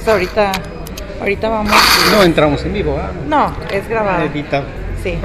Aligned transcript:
Entonces 0.00 0.14
ahorita, 0.14 0.52
ahorita 1.20 1.48
vamos. 1.50 1.72
No 2.10 2.22
entramos 2.22 2.64
en 2.64 2.72
vivo, 2.72 2.98
¿ah? 2.98 3.10
No, 3.28 3.54
es 3.70 3.86
grabado. 3.86 4.24
Editado. 4.24 4.64
Sí. 5.02 5.18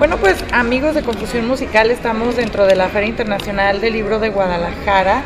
Bueno, 0.00 0.16
pues 0.16 0.44
amigos 0.50 0.96
de 0.96 1.02
Confusión 1.02 1.46
Musical, 1.46 1.92
estamos 1.92 2.34
dentro 2.34 2.66
de 2.66 2.74
la 2.74 2.88
Feria 2.88 3.08
Internacional 3.08 3.80
del 3.80 3.92
Libro 3.92 4.18
de 4.18 4.30
Guadalajara. 4.30 5.22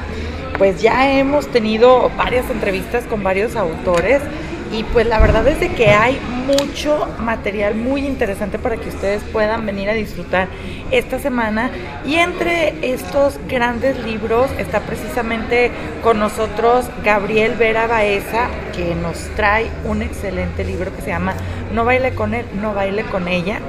Pues 0.59 0.83
ya 0.83 1.11
hemos 1.11 1.51
tenido 1.51 2.11
varias 2.19 2.51
entrevistas 2.51 3.05
con 3.05 3.23
varios 3.23 3.57
autores 3.57 4.21
y 4.71 4.85
pues 4.85 5.07
la 5.07 5.19
verdad 5.19 5.49
es 5.49 5.61
de 5.61 5.71
que 5.71 5.89
hay 5.89 6.19
mucho 6.49 7.07
material 7.21 7.75
muy 7.75 8.07
interesante 8.07 8.59
para 8.59 8.77
que 8.77 8.89
ustedes 8.89 9.23
puedan 9.25 9.67
venir 9.67 9.91
a 9.91 9.93
disfrutar 9.93 10.49
esta 10.91 11.19
semana 11.19 11.71
y 12.07 12.15
entre 12.15 12.93
estos 12.95 13.39
grandes 13.49 14.03
libros 14.03 14.51
está 14.59 14.81
precisamente 14.81 15.71
con 16.03 16.19
nosotros 16.19 16.87
Gabriel 17.05 17.55
Vera 17.59 17.87
Baeza 17.87 18.49
que 18.75 18.95
nos 18.95 19.19
trae 19.37 19.71
un 19.85 20.01
excelente 20.01 20.65
libro 20.65 20.95
que 20.95 21.03
se 21.03 21.09
llama 21.09 21.35
No 21.75 21.85
baile 21.85 22.15
con 22.15 22.33
él, 22.33 22.47
no 22.61 22.73
baile 22.73 23.03
con 23.05 23.29
ella 23.29 23.61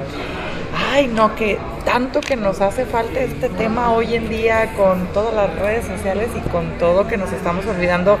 ay 0.92 1.08
no, 1.08 1.34
que 1.36 1.58
tanto 1.84 2.20
que 2.20 2.36
nos 2.36 2.60
hace 2.60 2.84
falta 2.84 3.20
este 3.20 3.48
tema 3.48 3.92
hoy 3.92 4.14
en 4.14 4.28
día 4.28 4.72
con 4.76 5.06
todas 5.12 5.34
las 5.34 5.54
redes 5.58 5.84
sociales 5.86 6.28
y 6.36 6.48
con 6.48 6.78
todo 6.78 7.06
que 7.06 7.16
nos 7.16 7.32
estamos 7.32 7.66
olvidando 7.66 8.18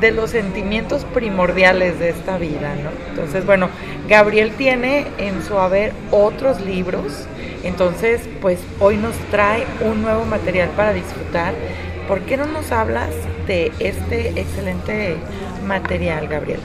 de 0.00 0.10
los 0.10 0.30
sentimientos 0.30 1.04
primordiales 1.04 1.98
de 1.98 2.10
esta 2.10 2.36
vida, 2.36 2.74
¿no? 2.82 2.90
Entonces, 3.10 3.46
bueno, 3.46 3.70
Gabriel 4.08 4.52
tiene 4.56 5.06
en 5.18 5.42
su 5.42 5.58
haber 5.58 5.92
otros 6.10 6.60
libros, 6.60 7.26
entonces, 7.64 8.20
pues 8.40 8.60
hoy 8.78 8.96
nos 8.96 9.16
trae 9.32 9.64
un 9.80 10.02
nuevo 10.02 10.24
material 10.24 10.68
para 10.76 10.92
disfrutar. 10.92 11.54
¿Por 12.06 12.20
qué 12.20 12.36
no 12.36 12.46
nos 12.46 12.70
hablas 12.70 13.10
de 13.48 13.72
este 13.80 14.28
excelente 14.40 15.16
material, 15.66 16.28
Gabriel? 16.28 16.60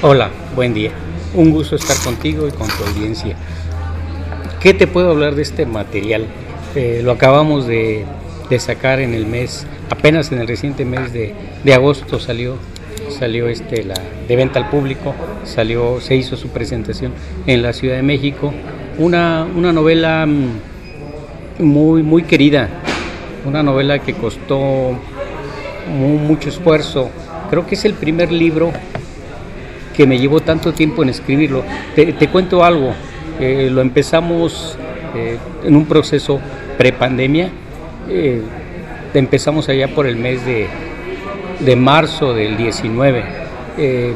Hola, 0.00 0.30
buen 0.54 0.72
día. 0.72 0.92
Un 1.34 1.50
gusto 1.50 1.76
estar 1.76 1.98
contigo 1.98 2.48
y 2.48 2.52
con 2.52 2.68
tu 2.68 2.84
audiencia. 2.84 3.36
¿Qué 4.60 4.72
te 4.72 4.86
puedo 4.86 5.10
hablar 5.10 5.34
de 5.34 5.42
este 5.42 5.66
material? 5.66 6.26
Eh, 6.74 7.02
lo 7.04 7.12
acabamos 7.12 7.66
de, 7.66 8.06
sacar 8.58 9.00
en 9.00 9.12
el 9.12 9.26
mes, 9.26 9.66
apenas 9.90 10.32
en 10.32 10.38
el 10.40 10.48
reciente 10.48 10.86
mes 10.86 11.12
de, 11.12 11.34
de 11.62 11.74
agosto 11.74 12.18
salió 12.18 12.56
salió 13.10 13.48
este, 13.48 13.84
la, 13.84 13.94
de 14.28 14.36
venta 14.36 14.58
al 14.58 14.70
público, 14.70 15.14
salió, 15.44 16.00
se 16.00 16.16
hizo 16.16 16.36
su 16.36 16.48
presentación 16.48 17.12
en 17.46 17.62
la 17.62 17.72
Ciudad 17.72 17.96
de 17.96 18.02
México. 18.02 18.52
Una, 18.98 19.46
una 19.54 19.72
novela 19.72 20.26
mm, 20.26 21.64
muy, 21.64 22.02
muy 22.02 22.22
querida, 22.22 22.68
una 23.46 23.62
novela 23.62 23.98
que 23.98 24.14
costó 24.14 24.98
mucho 25.88 26.48
esfuerzo. 26.48 27.10
Creo 27.50 27.66
que 27.66 27.74
es 27.74 27.84
el 27.84 27.94
primer 27.94 28.32
libro 28.32 28.72
que 29.96 30.06
me 30.06 30.18
llevó 30.18 30.40
tanto 30.40 30.72
tiempo 30.72 31.02
en 31.02 31.08
escribirlo. 31.08 31.64
Te, 31.94 32.28
cuento 32.28 32.64
algo, 32.64 32.92
eh, 33.40 33.70
lo 33.72 33.80
empezamos 33.80 34.76
eh, 35.14 35.38
en 35.64 35.76
un 35.76 35.86
proceso 35.86 36.40
prepandemia, 36.76 37.48
eh, 38.08 38.42
empezamos 39.14 39.68
allá 39.68 39.88
por 39.88 40.06
el 40.06 40.16
mes 40.16 40.44
de 40.44 40.66
de 41.60 41.76
marzo 41.76 42.34
del 42.34 42.56
19. 42.56 43.24
Eh, 43.78 44.12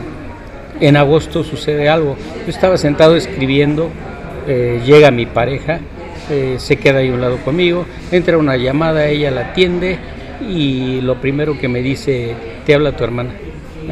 en 0.81 0.97
agosto 0.97 1.45
sucede 1.45 1.89
algo. 1.89 2.17
Yo 2.47 2.51
estaba 2.51 2.77
sentado 2.79 3.17
escribiendo, 3.17 3.91
eh, 4.49 4.81
llega 4.85 5.11
mi 5.11 5.27
pareja, 5.27 5.81
eh, 6.31 6.57
se 6.59 6.77
queda 6.77 7.01
ahí 7.01 7.09
a 7.09 7.15
un 7.15 7.21
lado 7.21 7.39
conmigo, 7.39 7.87
entra 8.11 8.39
una 8.39 8.57
llamada, 8.57 9.07
ella 9.07 9.31
la 9.31 9.43
atiende 9.43 9.99
y 10.49 11.01
lo 11.03 11.21
primero 11.21 11.59
que 11.59 11.69
me 11.69 11.83
dice, 11.83 12.35
te 12.65 12.75
habla 12.75 12.97
tu 12.97 13.05
hermana, 13.05 13.31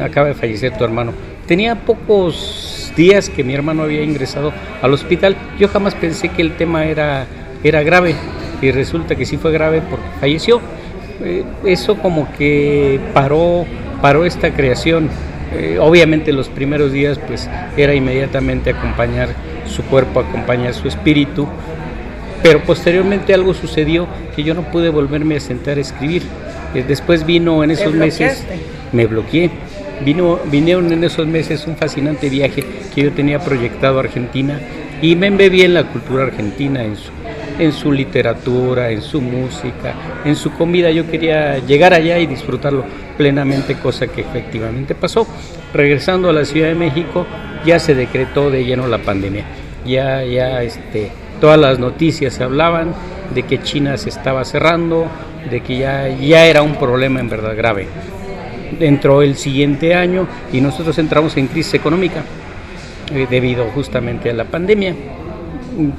acaba 0.01 0.27
de 0.29 0.33
fallecer 0.33 0.75
tu 0.77 0.83
hermano. 0.83 1.13
Tenía 1.47 1.75
pocos 1.75 2.91
días 2.95 3.29
que 3.29 3.43
mi 3.43 3.53
hermano 3.53 3.83
había 3.83 4.03
ingresado 4.03 4.51
al 4.81 4.93
hospital, 4.93 5.35
yo 5.59 5.67
jamás 5.67 5.95
pensé 5.95 6.29
que 6.29 6.41
el 6.41 6.53
tema 6.53 6.85
era, 6.85 7.27
era 7.63 7.83
grave 7.83 8.15
y 8.61 8.71
resulta 8.71 9.15
que 9.15 9.25
sí 9.25 9.37
fue 9.37 9.51
grave 9.51 9.81
porque 9.81 10.05
falleció. 10.19 10.59
Eh, 11.23 11.43
eso 11.65 11.97
como 11.97 12.31
que 12.37 12.99
paró, 13.13 13.65
paró 14.01 14.25
esta 14.25 14.51
creación. 14.51 15.09
Eh, 15.53 15.77
obviamente 15.79 16.31
los 16.31 16.47
primeros 16.47 16.91
días 16.91 17.19
pues 17.27 17.49
era 17.75 17.95
inmediatamente 17.95 18.69
acompañar 18.69 19.29
su 19.65 19.83
cuerpo, 19.83 20.19
acompañar 20.19 20.73
su 20.73 20.87
espíritu, 20.87 21.47
pero 22.43 22.61
posteriormente 22.63 23.33
algo 23.33 23.53
sucedió 23.53 24.07
que 24.35 24.43
yo 24.43 24.53
no 24.53 24.63
pude 24.71 24.89
volverme 24.89 25.37
a 25.37 25.39
sentar 25.39 25.77
a 25.77 25.81
escribir. 25.81 26.23
Eh, 26.73 26.83
después 26.87 27.25
vino 27.25 27.63
en 27.63 27.71
esos 27.71 27.93
meses, 27.93 28.45
me 28.91 29.07
bloqueé. 29.07 29.49
Vino, 30.05 30.39
vinieron 30.45 30.93
en 30.93 31.03
esos 31.03 31.27
meses 31.27 31.67
un 31.67 31.75
fascinante 31.75 32.29
viaje 32.29 32.63
que 32.95 33.03
yo 33.03 33.11
tenía 33.11 33.39
proyectado 33.39 33.97
a 33.97 34.03
Argentina 34.03 34.57
y 35.01 35.15
me 35.17 35.27
embebí 35.27 35.63
en 35.63 35.73
la 35.73 35.83
cultura 35.83 36.23
argentina, 36.23 36.83
en 36.83 36.95
su 36.95 37.11
en 37.59 37.73
su 37.73 37.91
literatura, 37.91 38.89
en 38.89 39.01
su 39.01 39.21
música, 39.21 39.93
en 40.25 40.35
su 40.35 40.51
comida. 40.53 40.89
Yo 40.89 41.05
quería 41.05 41.59
llegar 41.59 41.93
allá 41.93 42.17
y 42.17 42.25
disfrutarlo 42.25 42.85
plenamente, 43.17 43.75
cosa 43.75 44.07
que 44.07 44.21
efectivamente 44.21 44.95
pasó. 44.95 45.27
Regresando 45.73 46.29
a 46.29 46.33
la 46.33 46.45
Ciudad 46.45 46.69
de 46.69 46.75
México, 46.75 47.27
ya 47.65 47.77
se 47.77 47.93
decretó 47.93 48.49
de 48.49 48.63
lleno 48.63 48.87
la 48.87 48.99
pandemia. 48.99 49.43
Ya, 49.85 50.23
ya, 50.23 50.63
este, 50.63 51.11
todas 51.41 51.59
las 51.59 51.79
noticias 51.79 52.33
se 52.33 52.43
hablaban 52.43 52.93
de 53.35 53.43
que 53.43 53.61
China 53.61 53.97
se 53.97 54.09
estaba 54.09 54.45
cerrando, 54.45 55.07
de 55.51 55.61
que 55.61 55.77
ya, 55.77 56.07
ya 56.07 56.45
era 56.45 56.61
un 56.61 56.75
problema 56.75 57.19
en 57.19 57.29
verdad 57.29 57.55
grave. 57.55 57.87
Entró 58.79 59.21
el 59.21 59.35
siguiente 59.35 59.95
año 59.95 60.27
y 60.53 60.61
nosotros 60.61 60.97
entramos 60.97 61.35
en 61.37 61.47
crisis 61.47 61.73
económica 61.73 62.23
eh, 63.13 63.27
debido 63.29 63.65
justamente 63.65 64.29
a 64.29 64.33
la 64.33 64.45
pandemia 64.45 64.93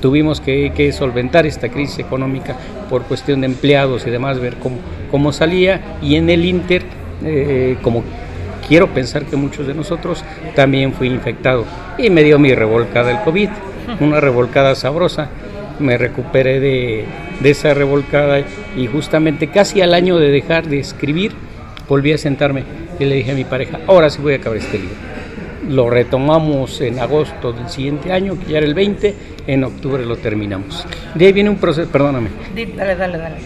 tuvimos 0.01 0.41
que, 0.41 0.93
solventar 0.93 1.47
esta 1.47 1.69
crisis 1.69 1.99
económica 1.99 2.57
por 2.89 3.03
cuestión 3.05 3.41
de 3.41 3.47
empleados 3.47 4.07
y 4.07 4.11
demás, 4.11 4.39
ver 4.41 4.57
cómo, 5.11 5.33
salía. 5.33 5.99
Y 6.03 6.17
en 6.17 6.31
el 6.31 6.45
Inter, 6.45 6.83
eh, 7.25 7.77
como 7.83 8.05
quiero 8.69 8.89
pensar 8.89 9.25
que 9.25 9.37
muchos 9.37 9.67
de 9.67 9.75
nosotros, 9.75 10.25
también 10.55 10.93
fui 10.93 11.09
infectado. 11.09 11.65
Y 11.99 12.11
me 12.11 12.23
dio 12.23 12.39
mi 12.39 12.55
revolcada 12.55 13.09
del 13.09 13.21
COVID, 13.21 13.49
una 14.01 14.21
revolcada 14.21 14.75
sabrosa. 14.75 15.29
Me 15.79 15.97
recuperé 15.97 16.61
de, 16.61 17.05
de 17.41 17.51
esa 17.51 17.75
revolcada 17.75 18.41
y 18.77 18.87
justamente 18.87 19.49
casi 19.49 19.81
al 19.81 19.95
año 19.95 20.19
de 20.19 20.31
dejar 20.31 20.69
de 20.69 20.79
escribir, 20.79 21.33
volví 21.89 22.13
a 22.13 22.19
sentarme 22.19 22.65
y 22.99 23.05
le 23.07 23.17
dije 23.17 23.33
a 23.33 23.35
mi 23.35 23.45
pareja, 23.45 23.81
ahora 23.87 24.11
sí 24.11 24.21
voy 24.21 24.35
a 24.35 24.37
acabar 24.37 24.59
este 24.59 24.79
libro 24.79 25.10
lo 25.71 25.89
retomamos 25.89 26.81
en 26.81 26.99
agosto 26.99 27.53
del 27.53 27.69
siguiente 27.69 28.13
año, 28.13 28.37
que 28.39 28.53
ya 28.53 28.59
era 28.59 28.67
el 28.67 28.75
20, 28.75 29.15
en 29.47 29.65
octubre 29.65 30.05
lo 30.05 30.17
terminamos. 30.17 30.85
De 31.15 31.27
ahí 31.27 31.33
viene 31.33 31.49
un 31.49 31.59
proceso, 31.59 31.89
perdóname. 31.89 32.31
Dale, 32.77 32.97
dale, 32.97 33.19
dale. 33.19 33.37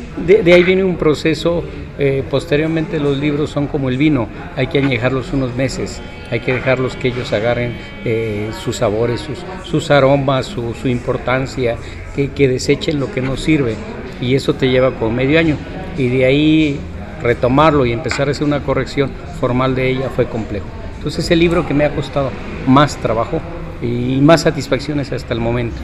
De, 0.43 0.53
ahí 0.53 0.63
viene 0.63 0.83
un 0.85 0.97
proceso, 0.97 1.63
eh, 1.99 2.25
posteriormente 2.31 2.99
los 2.99 3.19
libros 3.19 3.51
son 3.51 3.67
como 3.67 3.91
el 3.91 3.99
vino, 3.99 4.27
hay 4.57 4.69
que 4.69 4.79
añejarlos 4.79 5.35
unos 5.35 5.55
meses, 5.55 6.01
hay 6.31 6.41
que 6.41 6.55
dejarlos 6.55 6.97
que 6.97 7.09
ellos 7.09 7.31
agarren 7.35 7.75
eh, 8.07 8.51
sus 8.59 8.77
sabores, 8.77 9.21
sus, 9.21 9.45
sus 9.63 9.91
aromas, 9.91 10.47
su, 10.47 10.73
su 10.73 10.89
importancia, 10.89 11.77
que, 12.17 12.31
que 12.31 12.49
desechen 12.49 12.99
lo 13.01 13.13
que 13.13 13.21
no 13.21 13.37
sirve. 13.37 13.75
Y 14.23 14.35
eso 14.35 14.55
te 14.55 14.71
lleva 14.71 14.93
como 14.93 15.11
medio 15.11 15.39
año. 15.39 15.57
Y 15.99 16.09
de 16.09 16.25
ahí 16.25 16.81
retomarlo 17.23 17.85
y 17.85 17.93
empezar 17.93 18.29
a 18.29 18.31
hacer 18.31 18.47
una 18.47 18.63
corrección 18.63 19.11
formal 19.39 19.75
de 19.75 19.91
ella 19.91 20.09
fue 20.09 20.27
complejo. 20.27 20.84
Entonces 21.05 21.27
es 21.27 21.31
el 21.33 21.39
libro 21.39 21.67
que 21.67 21.75
me 21.75 21.85
ha 21.85 21.95
costado 21.95 22.31
más 22.67 22.97
trabajo 22.97 23.39
y 23.83 24.23
más 24.23 24.41
satisfacciones 24.41 25.13
hasta 25.13 25.35
el 25.35 25.41
momento. 25.41 25.77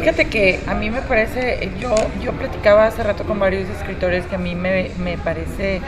Fíjate 0.00 0.24
que 0.24 0.60
a 0.66 0.72
mí 0.72 0.88
me 0.88 1.02
parece, 1.02 1.68
yo, 1.78 1.94
yo 2.24 2.32
platicaba 2.32 2.86
hace 2.86 3.02
rato 3.02 3.24
con 3.24 3.38
varios 3.38 3.68
escritores 3.68 4.24
que 4.24 4.36
a 4.36 4.38
mí 4.38 4.54
me, 4.54 4.90
me 5.00 5.18
parece 5.18 5.82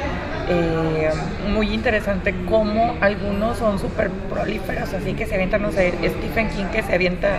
eh, 0.51 1.11
muy 1.49 1.73
interesante 1.73 2.35
cómo 2.51 2.97
algunos 3.01 3.57
son 3.57 3.79
súper 3.79 4.11
prolíferos, 4.11 4.93
así 4.93 5.15
que 5.15 5.25
se 5.25 5.37
avientan, 5.37 5.63
no 5.63 5.73
sé, 5.73 5.95
Stephen 6.19 6.51
King 6.51 6.67
que 6.71 6.83
se 6.83 6.95
avienta 6.95 7.39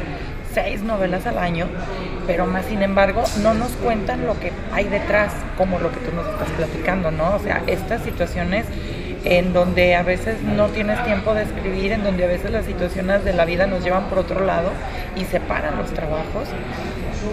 seis 0.56 0.82
novelas 0.82 1.28
al 1.28 1.38
año, 1.38 1.68
pero 2.26 2.48
más 2.48 2.66
sin 2.66 2.82
embargo 2.82 3.22
no 3.44 3.54
nos 3.54 3.70
cuentan 3.74 4.26
lo 4.26 4.40
que 4.40 4.52
hay 4.74 4.86
detrás, 4.86 5.34
como 5.56 5.78
lo 5.78 5.92
que 5.92 5.98
tú 5.98 6.16
nos 6.16 6.26
estás 6.26 6.50
platicando, 6.58 7.12
¿no? 7.12 7.36
O 7.36 7.40
sea, 7.40 7.62
estas 7.68 8.02
situaciones 8.02 8.66
en 9.24 9.54
donde 9.54 9.96
a 9.96 10.04
veces 10.04 10.42
no 10.42 10.68
tienes 10.68 11.04
tiempo 11.06 11.34
de 11.34 11.44
escribir, 11.44 11.92
en 11.92 12.04
donde 12.04 12.24
a 12.24 12.28
veces 12.28 12.52
las 12.52 12.66
situaciones 12.66 13.24
de 13.24 13.34
la 13.34 13.46
vida 13.46 13.68
nos 13.68 13.84
llevan 13.84 14.06
por 14.06 14.20
otro 14.20 14.44
lado 14.46 14.72
y 15.16 15.26
separan 15.26 15.78
los 15.78 15.92
trabajos, 15.92 16.48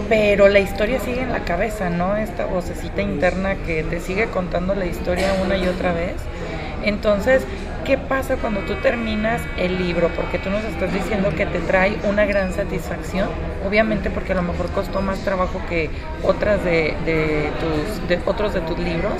pero 0.07 0.47
la 0.49 0.59
historia 0.59 0.99
sigue 0.99 1.21
en 1.21 1.31
la 1.31 1.45
cabeza, 1.45 1.89
¿no? 1.89 2.15
Esta 2.15 2.45
vocecita 2.45 3.01
interna 3.01 3.55
que 3.55 3.83
te 3.83 3.99
sigue 3.99 4.27
contando 4.27 4.75
la 4.75 4.85
historia 4.85 5.33
una 5.43 5.57
y 5.57 5.67
otra 5.67 5.93
vez. 5.93 6.15
Entonces, 6.83 7.43
¿qué 7.85 7.97
pasa 7.97 8.37
cuando 8.37 8.61
tú 8.61 8.75
terminas 8.75 9.41
el 9.57 9.77
libro? 9.79 10.09
Porque 10.15 10.37
tú 10.37 10.49
nos 10.49 10.63
estás 10.63 10.93
diciendo 10.93 11.29
que 11.35 11.45
te 11.45 11.59
trae 11.59 11.97
una 12.03 12.25
gran 12.25 12.53
satisfacción, 12.53 13.29
obviamente 13.67 14.09
porque 14.09 14.33
a 14.33 14.35
lo 14.35 14.43
mejor 14.43 14.69
costó 14.69 15.01
más 15.01 15.19
trabajo 15.19 15.59
que 15.67 15.89
otras 16.23 16.63
de, 16.63 16.93
tus, 17.59 18.07
de 18.07 18.19
otros 18.25 18.53
de 18.53 18.61
tus 18.61 18.77
libros, 18.77 19.13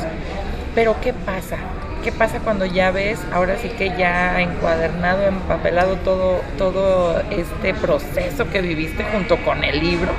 pero 0.76 0.96
¿qué 1.02 1.14
pasa? 1.14 1.58
¿Qué 2.04 2.12
pasa 2.12 2.40
cuando 2.40 2.66
ya 2.66 2.92
ves, 2.92 3.20
ahora 3.32 3.58
sí 3.58 3.70
que 3.70 3.90
ya 3.98 4.42
encuadernado, 4.42 5.24
empapelado 5.28 5.96
todo, 5.98 6.42
todo 6.58 7.22
este 7.30 7.74
proceso 7.74 8.50
que 8.50 8.62
viviste 8.62 9.04
junto 9.12 9.38
con 9.38 9.64
el 9.64 9.80
libro? 9.80 10.12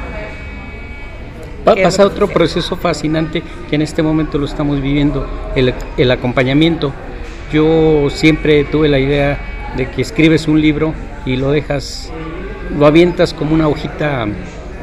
Va 1.66 1.72
a 1.72 1.76
pasar 1.76 2.06
otro 2.06 2.28
proceso 2.28 2.76
fascinante 2.76 3.42
que 3.68 3.76
en 3.76 3.82
este 3.82 4.02
momento 4.02 4.38
lo 4.38 4.46
estamos 4.46 4.80
viviendo, 4.80 5.26
el, 5.54 5.74
el 5.96 6.10
acompañamiento. 6.10 6.92
Yo 7.52 8.08
siempre 8.10 8.64
tuve 8.64 8.88
la 8.88 8.98
idea 8.98 9.38
de 9.76 9.90
que 9.90 10.02
escribes 10.02 10.48
un 10.48 10.60
libro 10.60 10.94
y 11.26 11.36
lo 11.36 11.50
dejas, 11.50 12.10
lo 12.76 12.86
avientas 12.86 13.34
como 13.34 13.54
una 13.54 13.68
hojita 13.68 14.26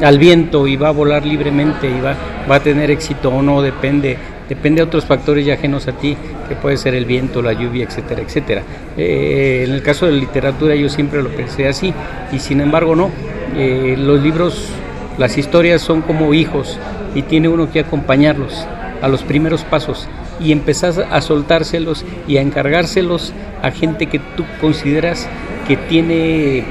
al 0.02 0.20
viento 0.20 0.68
y 0.68 0.76
va 0.76 0.90
a 0.90 0.92
volar 0.92 1.26
libremente 1.26 1.90
y 1.90 2.00
va, 2.00 2.16
va 2.50 2.56
a 2.56 2.60
tener 2.60 2.92
éxito 2.92 3.30
o 3.30 3.42
no, 3.42 3.62
depende, 3.62 4.18
depende 4.48 4.82
de 4.82 4.88
otros 4.88 5.06
factores 5.06 5.46
ya 5.46 5.56
ajenos 5.56 5.88
a 5.88 5.94
ti, 5.94 6.16
que 6.48 6.56
puede 6.56 6.78
ser 6.78 6.96
el 6.96 7.06
viento, 7.06 7.42
la 7.42 7.54
lluvia, 7.54 7.86
etcétera, 7.86 8.22
etcétera. 8.22 8.64
Eh, 8.98 9.64
en 9.68 9.74
el 9.74 9.82
caso 9.82 10.06
de 10.06 10.14
la 10.14 10.20
literatura 10.20 10.76
yo 10.76 10.90
siempre 10.90 11.22
lo 11.22 11.30
pensé 11.30 11.68
así 11.68 11.94
y 12.32 12.40
sin 12.40 12.62
embargo 12.62 12.96
no. 12.96 13.10
Eh, 13.56 13.96
los 13.98 14.22
libros, 14.22 14.70
las 15.18 15.38
historias 15.38 15.82
son 15.82 16.02
como 16.02 16.34
hijos 16.34 16.80
y 17.16 17.24
tiene 17.24 17.48
uno 17.48 17.72
que 17.72 17.80
acompañarlos 17.80 18.68
a 19.02 19.08
los 19.08 19.24
primeros 19.24 19.64
pasos 19.64 20.08
y 20.40 20.52
empezar 20.52 21.08
a 21.12 21.22
soltárselos 21.22 22.06
y 22.28 22.38
a 22.38 22.42
encargárselos 22.42 23.34
a 23.62 23.72
gente 23.72 24.08
que 24.08 24.20
tú 24.20 24.46
consideras 24.62 25.28
que 25.68 25.78
tiene 25.78 26.64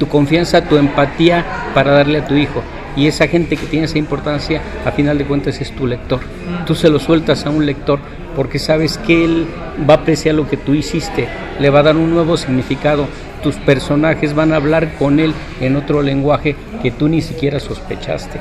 tu 0.00 0.08
confianza, 0.08 0.62
tu 0.62 0.78
empatía 0.78 1.44
para 1.74 1.92
darle 1.92 2.18
a 2.18 2.26
tu 2.26 2.34
hijo. 2.34 2.62
Y 2.96 3.06
esa 3.06 3.28
gente 3.28 3.56
que 3.56 3.66
tiene 3.66 3.84
esa 3.84 3.98
importancia, 3.98 4.60
a 4.84 4.90
final 4.90 5.16
de 5.18 5.26
cuentas, 5.26 5.60
es 5.60 5.70
tu 5.70 5.86
lector. 5.86 6.20
Tú 6.66 6.74
se 6.74 6.88
lo 6.88 6.98
sueltas 6.98 7.46
a 7.46 7.50
un 7.50 7.66
lector 7.66 8.00
porque 8.34 8.58
sabes 8.58 8.98
que 8.98 9.24
él 9.24 9.46
va 9.88 9.94
a 9.94 9.96
apreciar 9.98 10.34
lo 10.34 10.48
que 10.48 10.56
tú 10.56 10.74
hiciste, 10.74 11.28
le 11.60 11.70
va 11.70 11.80
a 11.80 11.84
dar 11.84 11.96
un 11.96 12.10
nuevo 12.10 12.36
significado. 12.36 13.06
Tus 13.42 13.56
personajes 13.56 14.34
van 14.34 14.52
a 14.52 14.56
hablar 14.56 14.94
con 14.94 15.20
él 15.20 15.34
en 15.60 15.76
otro 15.76 16.02
lenguaje 16.02 16.56
que 16.82 16.90
tú 16.90 17.08
ni 17.08 17.20
siquiera 17.20 17.60
sospechaste. 17.60 18.40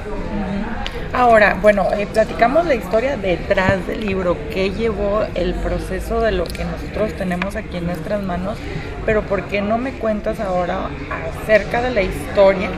Ahora, 1.20 1.58
bueno, 1.62 1.86
eh, 1.98 2.08
platicamos 2.08 2.66
la 2.66 2.76
historia 2.76 3.18
detrás 3.18 3.86
del 3.86 4.00
libro, 4.00 4.38
qué 4.54 4.70
llevó 4.70 5.26
el 5.36 5.54
proceso 5.54 6.22
de 6.22 6.32
lo 6.32 6.46
que 6.46 6.64
nosotros 6.64 7.12
tenemos 7.18 7.58
aquí 7.58 7.76
en 7.76 7.88
nuestras 7.88 8.24
manos, 8.24 8.58
pero 9.06 9.24
¿por 9.24 9.44
qué 9.44 9.62
no 9.62 9.78
me 9.78 9.92
cuentas 9.92 10.40
ahora 10.40 10.90
acerca 11.44 11.82
de 11.82 11.92
la 11.92 12.04
historia 12.04 12.70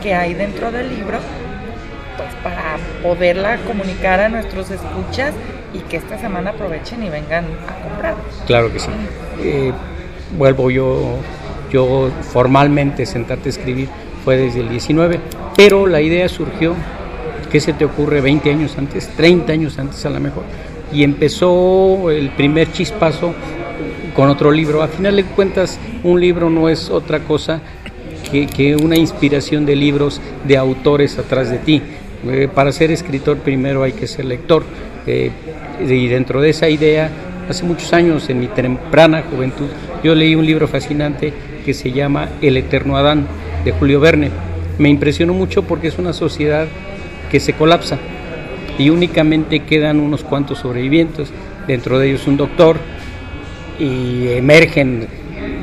que 0.00 0.14
hay 0.14 0.32
dentro 0.34 0.70
del 0.70 0.90
libro? 0.90 1.18
Pues 2.16 2.32
para 2.44 2.76
poderla 3.02 3.56
comunicar 3.66 4.20
a 4.20 4.28
nuestros 4.28 4.70
escuchas 4.70 5.34
y 5.74 5.80
que 5.80 5.96
esta 5.96 6.20
semana 6.20 6.50
aprovechen 6.50 7.02
y 7.02 7.10
vengan 7.10 7.46
a 7.68 7.82
comprar. 7.88 8.14
Claro 8.46 8.72
que 8.72 8.78
sí. 8.78 8.90
Eh, 9.40 9.72
vuelvo 10.38 10.70
yo, 10.70 11.16
yo 11.72 12.12
formalmente 12.30 13.06
sentarte 13.06 13.48
a 13.48 13.50
escribir 13.50 13.88
fue 14.24 14.36
desde 14.36 14.60
el 14.60 14.68
19, 14.68 15.18
pero 15.56 15.88
la 15.88 16.00
idea 16.00 16.28
surgió 16.28 16.76
¿Qué 17.52 17.60
se 17.60 17.74
te 17.74 17.84
ocurre 17.84 18.22
20 18.22 18.50
años 18.50 18.78
antes, 18.78 19.08
30 19.08 19.52
años 19.52 19.78
antes 19.78 20.06
a 20.06 20.10
lo 20.10 20.18
mejor? 20.20 20.42
Y 20.90 21.04
empezó 21.04 22.10
el 22.10 22.30
primer 22.30 22.72
chispazo 22.72 23.34
con 24.16 24.30
otro 24.30 24.50
libro. 24.50 24.82
A 24.82 24.88
final 24.88 25.16
de 25.16 25.24
cuentas, 25.24 25.78
un 26.02 26.18
libro 26.18 26.48
no 26.48 26.70
es 26.70 26.88
otra 26.88 27.20
cosa 27.20 27.60
que, 28.30 28.74
una 28.76 28.96
inspiración 28.96 29.66
de 29.66 29.76
libros 29.76 30.18
de 30.48 30.56
autores 30.56 31.18
atrás 31.18 31.50
de 31.50 31.58
ti. 31.58 31.82
Eh, 32.26 32.48
para 32.52 32.72
ser 32.72 32.90
escritor 32.90 33.36
primero 33.36 33.82
hay 33.82 33.92
que 33.92 34.06
ser 34.06 34.24
lector. 34.24 34.64
Eh, 35.06 35.30
y 35.86 36.08
dentro 36.08 36.40
de 36.40 36.48
esa 36.48 36.70
idea, 36.70 37.10
hace 37.50 37.64
muchos 37.64 37.92
años, 37.92 38.30
en 38.30 38.40
mi 38.40 38.46
temprana 38.46 39.24
juventud, 39.30 39.66
yo 40.02 40.14
leí 40.14 40.34
un 40.34 40.46
libro 40.46 40.68
fascinante 40.68 41.34
que 41.66 41.74
se 41.74 41.92
llama 41.92 42.30
El 42.40 42.56
Eterno 42.56 42.96
Adán, 42.96 43.26
de 43.62 43.72
Julio 43.72 44.00
Verne. 44.00 44.30
Me 44.78 44.88
impresionó 44.88 45.34
mucho 45.34 45.64
porque 45.64 45.88
es 45.88 45.98
una 45.98 46.14
sociedad 46.14 46.66
que 47.32 47.40
se 47.40 47.54
colapsa. 47.54 47.98
Y 48.78 48.90
únicamente 48.90 49.60
quedan 49.60 49.98
unos 49.98 50.22
cuantos 50.22 50.58
sobrevivientes, 50.58 51.32
dentro 51.66 51.98
de 51.98 52.10
ellos 52.10 52.26
un 52.26 52.36
doctor, 52.36 52.76
y 53.80 54.28
emergen, 54.28 55.08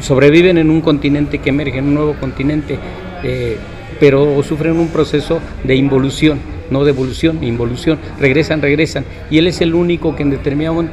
sobreviven 0.02 0.58
en 0.58 0.72
un 0.72 0.82
continente 0.82 1.38
que 1.38 1.50
emerge, 1.50 1.78
en 1.78 1.86
un 1.86 1.94
nuevo 1.94 2.14
continente, 2.16 2.78
eh, 3.24 3.58
pero 4.00 4.42
sufren 4.44 4.78
un 4.78 4.88
proceso 4.90 5.40
de 5.64 5.76
involución, 5.76 6.40
no 6.72 6.84
de 6.84 6.92
evolución, 6.92 7.44
involución, 7.44 8.00
regresan, 8.20 8.62
regresan, 8.62 9.06
y 9.30 9.38
él 9.38 9.48
es 9.48 9.62
el 9.62 9.76
único 9.76 10.16
que 10.16 10.24
en 10.24 10.32
determinado 10.32 10.86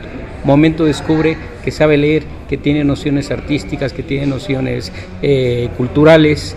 momento 0.45 0.85
descubre 0.85 1.37
que 1.65 1.71
sabe 1.71 1.97
leer, 1.97 2.25
que 2.49 2.57
tiene 2.57 2.85
nociones 2.85 3.31
artísticas, 3.31 3.93
que 3.93 4.03
tiene 4.03 4.27
nociones 4.27 4.93
eh, 5.23 5.69
culturales, 5.77 6.57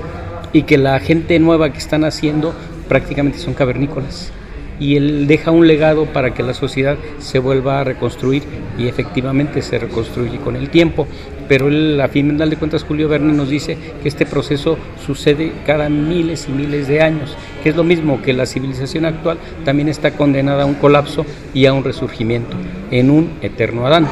y 0.54 0.64
que 0.64 0.78
la 0.78 1.00
gente 1.00 1.38
nueva 1.40 1.72
que 1.72 1.78
están 1.78 2.04
haciendo 2.04 2.54
prácticamente 2.90 3.38
son 3.38 3.54
cavernícolas. 3.54 4.34
Y 4.80 4.96
él 4.96 5.28
deja 5.28 5.52
un 5.52 5.68
legado 5.68 6.06
para 6.06 6.34
que 6.34 6.42
la 6.42 6.54
sociedad 6.54 6.98
se 7.20 7.40
vuelva 7.40 7.80
a 7.80 7.84
reconstruir 7.84 8.44
y 8.78 8.88
efectivamente 8.88 9.62
se 9.62 9.78
reconstruye 9.78 10.38
con 10.38 10.56
el 10.56 10.70
tiempo. 10.70 11.06
Pero 11.50 11.68
él, 11.68 12.00
a 12.00 12.08
final 12.08 12.50
de 12.50 12.56
cuentas, 12.56 12.84
Julio 12.84 13.10
Verne 13.10 13.34
nos 13.34 13.50
dice 13.50 13.78
que 14.02 14.08
este 14.08 14.26
proceso 14.26 14.78
sucede 15.06 15.52
cada 15.66 15.90
miles 15.90 16.48
y 16.48 16.52
miles 16.52 16.88
de 16.88 17.02
años, 17.02 17.36
que 17.62 17.70
es 17.70 17.76
lo 17.76 17.84
mismo 17.84 18.22
que 18.22 18.34
la 18.34 18.46
civilización 18.46 19.06
actual 19.06 19.38
también 19.66 19.90
está 19.90 20.12
condenada 20.12 20.64
a 20.64 20.66
un 20.66 20.76
colapso 20.76 21.26
y 21.54 21.66
a 21.66 21.74
un 21.74 21.84
resurgimiento, 21.84 22.56
en 22.92 23.10
un 23.10 23.32
eterno 23.42 23.86
Adán. 23.86 24.08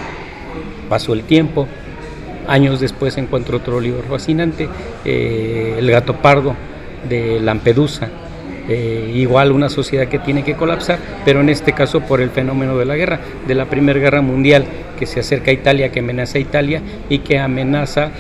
Pasó 0.90 1.14
el 1.14 1.24
tiempo, 1.24 1.68
años 2.48 2.80
después 2.80 3.18
encuentro 3.18 3.58
otro 3.58 3.80
libro 3.80 4.04
fascinante, 4.10 4.68
eh, 5.06 5.76
El 5.78 5.90
gato 5.92 6.16
pardo 6.16 6.56
de 7.08 7.40
Lampedusa, 7.40 8.10
eh, 8.70 9.12
igual 9.16 9.52
una 9.52 9.70
sociedad 9.70 10.08
que 10.08 10.20
tiene 10.20 10.44
que 10.44 10.56
colapsar, 10.56 11.00
pero 11.24 11.42
en 11.42 11.50
este 11.50 11.74
caso 11.74 12.02
por 12.02 12.22
el 12.22 12.30
fenómeno 12.30 12.78
de 12.78 12.86
la 12.86 12.96
guerra, 12.96 13.20
de 13.48 13.56
la 13.56 13.66
Primera 13.66 14.00
Guerra 14.00 14.22
Mundial 14.22 14.66
que 15.00 15.06
se 15.06 15.20
acerca 15.22 15.52
a 15.52 15.54
Italia, 15.54 15.92
que 15.92 16.00
amenaza 16.00 16.38
a 16.38 16.42
Italia 16.42 16.82
y 17.10 17.20
que 17.20 17.40
amenaza 17.40 18.12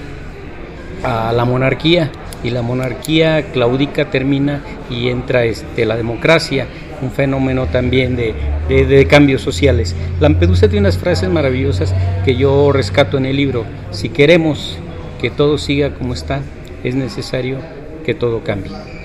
a 1.03 1.31
la 1.33 1.45
monarquía 1.45 2.11
y 2.43 2.49
la 2.51 2.61
monarquía 2.61 3.51
claudica 3.51 4.09
termina 4.09 4.61
y 4.89 5.09
entra 5.09 5.43
este, 5.43 5.85
la 5.85 5.97
democracia, 5.97 6.67
un 7.01 7.11
fenómeno 7.11 7.65
también 7.65 8.15
de, 8.15 8.33
de, 8.69 9.07
cambios 9.07 9.41
sociales. 9.41 9.95
Lampedusa 10.19 10.69
tiene 10.69 10.87
unas 10.87 10.97
frases 10.97 11.29
maravillosas 11.29 11.93
que 12.23 12.35
yo 12.35 12.71
rescato 12.71 13.17
en 13.17 13.25
el 13.25 13.35
libro. 13.35 13.65
Si 13.91 14.09
queremos 14.09 14.77
que 15.19 15.29
todo 15.29 15.57
siga 15.57 15.93
como 15.93 16.13
está, 16.13 16.41
es 16.83 16.95
necesario 16.95 17.57
que 18.05 18.13
todo 18.13 18.43
cambie 18.43 18.96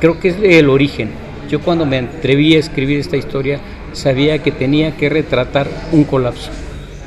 creo 0.00 0.18
que 0.18 0.28
es 0.28 0.36
el 0.42 0.68
origen. 0.68 1.10
Yo 1.48 1.60
cuando 1.60 1.86
me 1.86 1.98
atreví 1.98 2.56
a 2.56 2.58
escribir 2.58 2.98
esta 2.98 3.16
historia 3.16 3.60
sabía 3.92 4.38
que 4.38 4.52
tenía 4.52 4.96
que 4.96 5.08
retratar 5.08 5.68
un 5.92 6.04
colapso. 6.04 6.50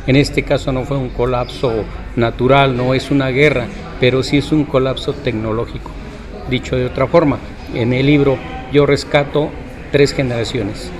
En 0.05 0.15
este 0.15 0.43
caso 0.43 0.71
no 0.71 0.83
fue 0.83 0.97
un 0.97 1.09
colapso 1.09 1.85
natural, 2.15 2.75
no 2.75 2.93
es 2.93 3.09
una 3.09 3.29
guerra, 3.29 3.67
pero 3.99 4.21
sí 4.21 4.37
es 4.37 4.51
un 4.51 4.65
colapso 4.65 5.13
tecnológico. 5.13 5.91
Dicho 6.49 6.75
de 6.75 6.85
otra 6.85 7.07
forma, 7.07 7.39
en 7.73 7.93
el 7.93 8.05
libro 8.05 8.37
yo 8.71 8.85
rescato 8.85 9.49
tres 9.91 10.13
generaciones. 10.13 10.91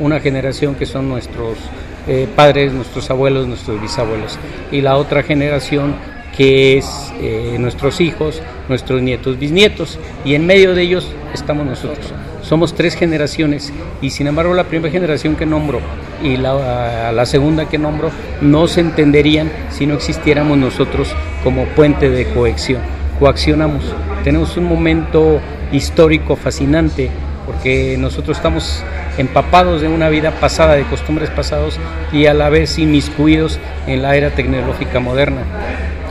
Una 0.00 0.20
generación 0.20 0.74
que 0.76 0.86
son 0.86 1.08
nuestros 1.08 1.58
eh, 2.06 2.28
padres, 2.34 2.72
nuestros 2.72 3.10
abuelos, 3.10 3.46
nuestros 3.48 3.80
bisabuelos. 3.80 4.38
Y 4.70 4.80
la 4.80 4.96
otra 4.96 5.22
generación 5.22 5.96
que 6.36 6.78
es 6.78 7.12
eh, 7.20 7.56
nuestros 7.58 8.00
hijos, 8.00 8.42
nuestros 8.68 9.02
nietos, 9.02 9.38
bisnietos, 9.38 9.98
y 10.24 10.34
en 10.34 10.46
medio 10.46 10.74
de 10.74 10.82
ellos 10.82 11.12
estamos 11.34 11.66
nosotros. 11.66 12.12
Somos 12.42 12.74
tres 12.74 12.94
generaciones 12.94 13.72
y 14.00 14.10
sin 14.10 14.26
embargo 14.26 14.54
la 14.54 14.64
primera 14.64 14.90
generación 14.90 15.36
que 15.36 15.46
nombro 15.46 15.80
y 16.22 16.36
la, 16.36 17.24
segunda 17.24 17.68
que 17.68 17.78
nombro 17.78 18.10
no 18.40 18.66
se 18.66 18.80
entenderían 18.80 19.50
si 19.70 19.86
no 19.86 19.94
existiéramos 19.94 20.58
nosotros 20.58 21.14
como 21.44 21.66
puente 21.66 22.10
de 22.10 22.26
cohesión. 22.26 22.82
Coaccionamos. 23.18 23.84
Tenemos 24.24 24.56
un 24.56 24.64
momento 24.64 25.40
histórico 25.70 26.36
fascinante 26.36 27.10
porque 27.46 27.96
nosotros 27.98 28.36
estamos 28.36 28.82
empapados 29.18 29.80
de 29.80 29.88
una 29.88 30.08
vida 30.08 30.32
pasada, 30.32 30.74
de 30.74 30.84
costumbres 30.84 31.30
pasados 31.30 31.78
y 32.12 32.26
a 32.26 32.34
la 32.34 32.48
vez 32.48 32.78
inmiscuidos 32.78 33.58
en 33.86 34.02
la 34.02 34.16
era 34.16 34.30
tecnológica 34.30 35.00
moderna 35.00 35.42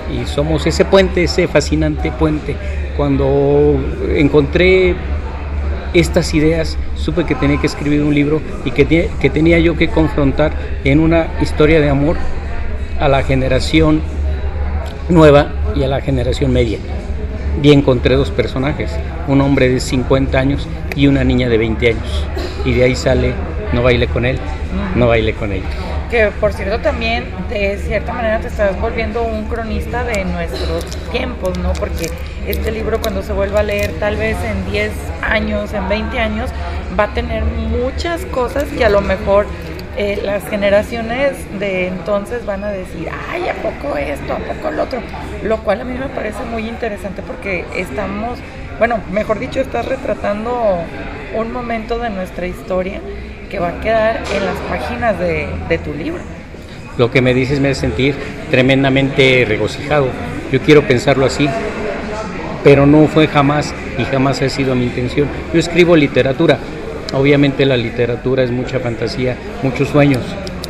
y 0.09 0.25
somos 0.25 0.65
ese 0.67 0.85
puente, 0.85 1.23
ese 1.23 1.47
fascinante 1.47 2.11
puente. 2.11 2.55
Cuando 2.97 3.79
encontré 4.15 4.95
estas 5.93 6.33
ideas, 6.33 6.77
supe 6.95 7.25
que 7.25 7.35
tenía 7.35 7.59
que 7.59 7.67
escribir 7.67 8.01
un 8.01 8.13
libro 8.13 8.41
y 8.63 8.71
que, 8.71 9.09
que 9.19 9.29
tenía 9.29 9.59
yo 9.59 9.75
que 9.75 9.89
confrontar 9.89 10.51
en 10.83 10.99
una 10.99 11.27
historia 11.41 11.79
de 11.81 11.89
amor 11.89 12.17
a 12.99 13.07
la 13.07 13.23
generación 13.23 14.01
nueva 15.09 15.51
y 15.75 15.83
a 15.83 15.87
la 15.87 16.01
generación 16.01 16.53
media. 16.53 16.77
Y 17.61 17.71
encontré 17.71 18.15
dos 18.15 18.31
personajes, 18.31 18.91
un 19.27 19.41
hombre 19.41 19.69
de 19.69 19.79
50 19.79 20.39
años 20.39 20.67
y 20.95 21.07
una 21.07 21.23
niña 21.23 21.49
de 21.49 21.57
20 21.57 21.87
años. 21.87 22.25
Y 22.65 22.73
de 22.73 22.83
ahí 22.83 22.95
sale, 22.95 23.33
no 23.73 23.83
baile 23.83 24.07
con 24.07 24.25
él, 24.25 24.37
no 24.95 25.07
baile 25.07 25.33
con 25.33 25.51
ella. 25.51 25.90
Que 26.11 26.27
por 26.41 26.51
cierto 26.51 26.79
también 26.79 27.23
de 27.49 27.77
cierta 27.77 28.11
manera 28.11 28.41
te 28.41 28.49
estás 28.49 28.79
volviendo 28.81 29.23
un 29.23 29.45
cronista 29.45 30.03
de 30.03 30.25
nuestros 30.25 30.85
tiempos, 31.09 31.57
¿no? 31.59 31.71
Porque 31.71 32.11
este 32.45 32.69
libro 32.71 32.99
cuando 32.99 33.23
se 33.23 33.31
vuelva 33.31 33.61
a 33.61 33.63
leer 33.63 33.93
tal 33.97 34.17
vez 34.17 34.35
en 34.43 34.69
10 34.69 34.91
años, 35.21 35.73
en 35.73 35.87
20 35.87 36.19
años, 36.19 36.49
va 36.99 37.05
a 37.05 37.13
tener 37.13 37.45
muchas 37.45 38.25
cosas 38.25 38.65
que 38.65 38.83
a 38.83 38.89
lo 38.89 38.99
mejor 38.99 39.45
eh, 39.95 40.19
las 40.21 40.45
generaciones 40.49 41.37
de 41.59 41.87
entonces 41.87 42.45
van 42.45 42.65
a 42.65 42.71
decir, 42.71 43.07
ay, 43.31 43.47
¿a 43.47 43.53
poco 43.53 43.95
esto? 43.95 44.33
¿A 44.33 44.39
poco 44.39 44.69
lo 44.69 44.83
otro? 44.83 44.99
Lo 45.43 45.59
cual 45.63 45.79
a 45.79 45.85
mí 45.85 45.97
me 45.97 46.09
parece 46.09 46.43
muy 46.43 46.67
interesante 46.67 47.21
porque 47.21 47.63
estamos, 47.73 48.37
bueno, 48.79 48.99
mejor 49.13 49.39
dicho, 49.39 49.61
estás 49.61 49.85
retratando 49.85 50.75
un 51.35 51.53
momento 51.53 51.99
de 51.99 52.09
nuestra 52.09 52.47
historia 52.47 52.99
que 53.51 53.59
va 53.59 53.67
a 53.67 53.81
quedar 53.81 54.23
en 54.33 54.45
las 54.45 54.55
páginas 54.69 55.19
de, 55.19 55.47
de 55.67 55.77
tu 55.77 55.93
libro. 55.93 56.21
Lo 56.97 57.11
que 57.11 57.21
me 57.21 57.33
dices 57.33 57.59
me 57.59 57.69
hace 57.69 57.81
sentir 57.81 58.15
tremendamente 58.49 59.45
regocijado. 59.45 60.07
Yo 60.51 60.61
quiero 60.61 60.83
pensarlo 60.87 61.25
así, 61.25 61.49
pero 62.63 62.85
no 62.85 63.07
fue 63.07 63.27
jamás 63.27 63.73
y 63.97 64.05
jamás 64.05 64.41
ha 64.41 64.49
sido 64.49 64.73
mi 64.73 64.85
intención. 64.85 65.27
Yo 65.53 65.59
escribo 65.59 65.95
literatura, 65.97 66.59
obviamente 67.13 67.65
la 67.65 67.75
literatura 67.75 68.43
es 68.43 68.51
mucha 68.51 68.79
fantasía, 68.79 69.35
muchos 69.63 69.89
sueños, 69.89 70.23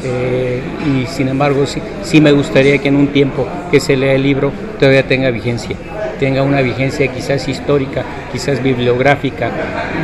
eh, 0.04 0.62
y 0.88 1.06
sin 1.06 1.28
embargo 1.28 1.68
sí, 1.68 1.80
sí 2.04 2.20
me 2.20 2.32
gustaría 2.32 2.80
que 2.80 2.88
en 2.88 2.96
un 2.96 3.08
tiempo 3.08 3.48
que 3.70 3.80
se 3.80 3.96
lea 3.96 4.14
el 4.14 4.24
libro 4.24 4.52
todavía 4.80 5.04
tenga 5.04 5.30
vigencia, 5.30 5.76
tenga 6.20 6.44
una 6.44 6.62
vigencia 6.62 7.08
quizás 7.08 7.48
histórica, 7.48 8.04
quizás 8.32 8.62
bibliográfica, 8.62 9.52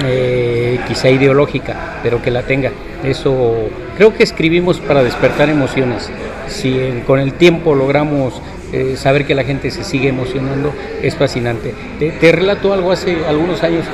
eh, 0.06 0.80
quizá 0.88 1.10
ideológica, 1.10 2.00
pero 2.04 2.22
que 2.22 2.32
la 2.32 2.44
tenga. 2.44 2.72
Eso 3.04 3.70
creo 3.96 4.14
que 4.16 4.24
escribimos 4.24 4.80
para 4.80 5.04
despertar 5.04 5.50
emociones. 5.50 6.10
Si 6.48 7.04
con 7.06 7.20
el 7.20 7.34
tiempo 7.34 7.76
logramos 7.76 8.42
eh, 8.74 8.96
saber 8.98 9.26
que 9.26 9.34
la 9.34 9.44
gente 9.44 9.72
se 9.72 9.84
sigue 9.84 10.10
emocionando 10.10 10.74
es 11.02 11.16
fascinante. 11.16 11.74
Te, 12.00 12.32
relato 12.32 12.74
algo 12.74 12.92
hace 12.92 13.18
algunos 13.26 13.64
años 13.64 13.86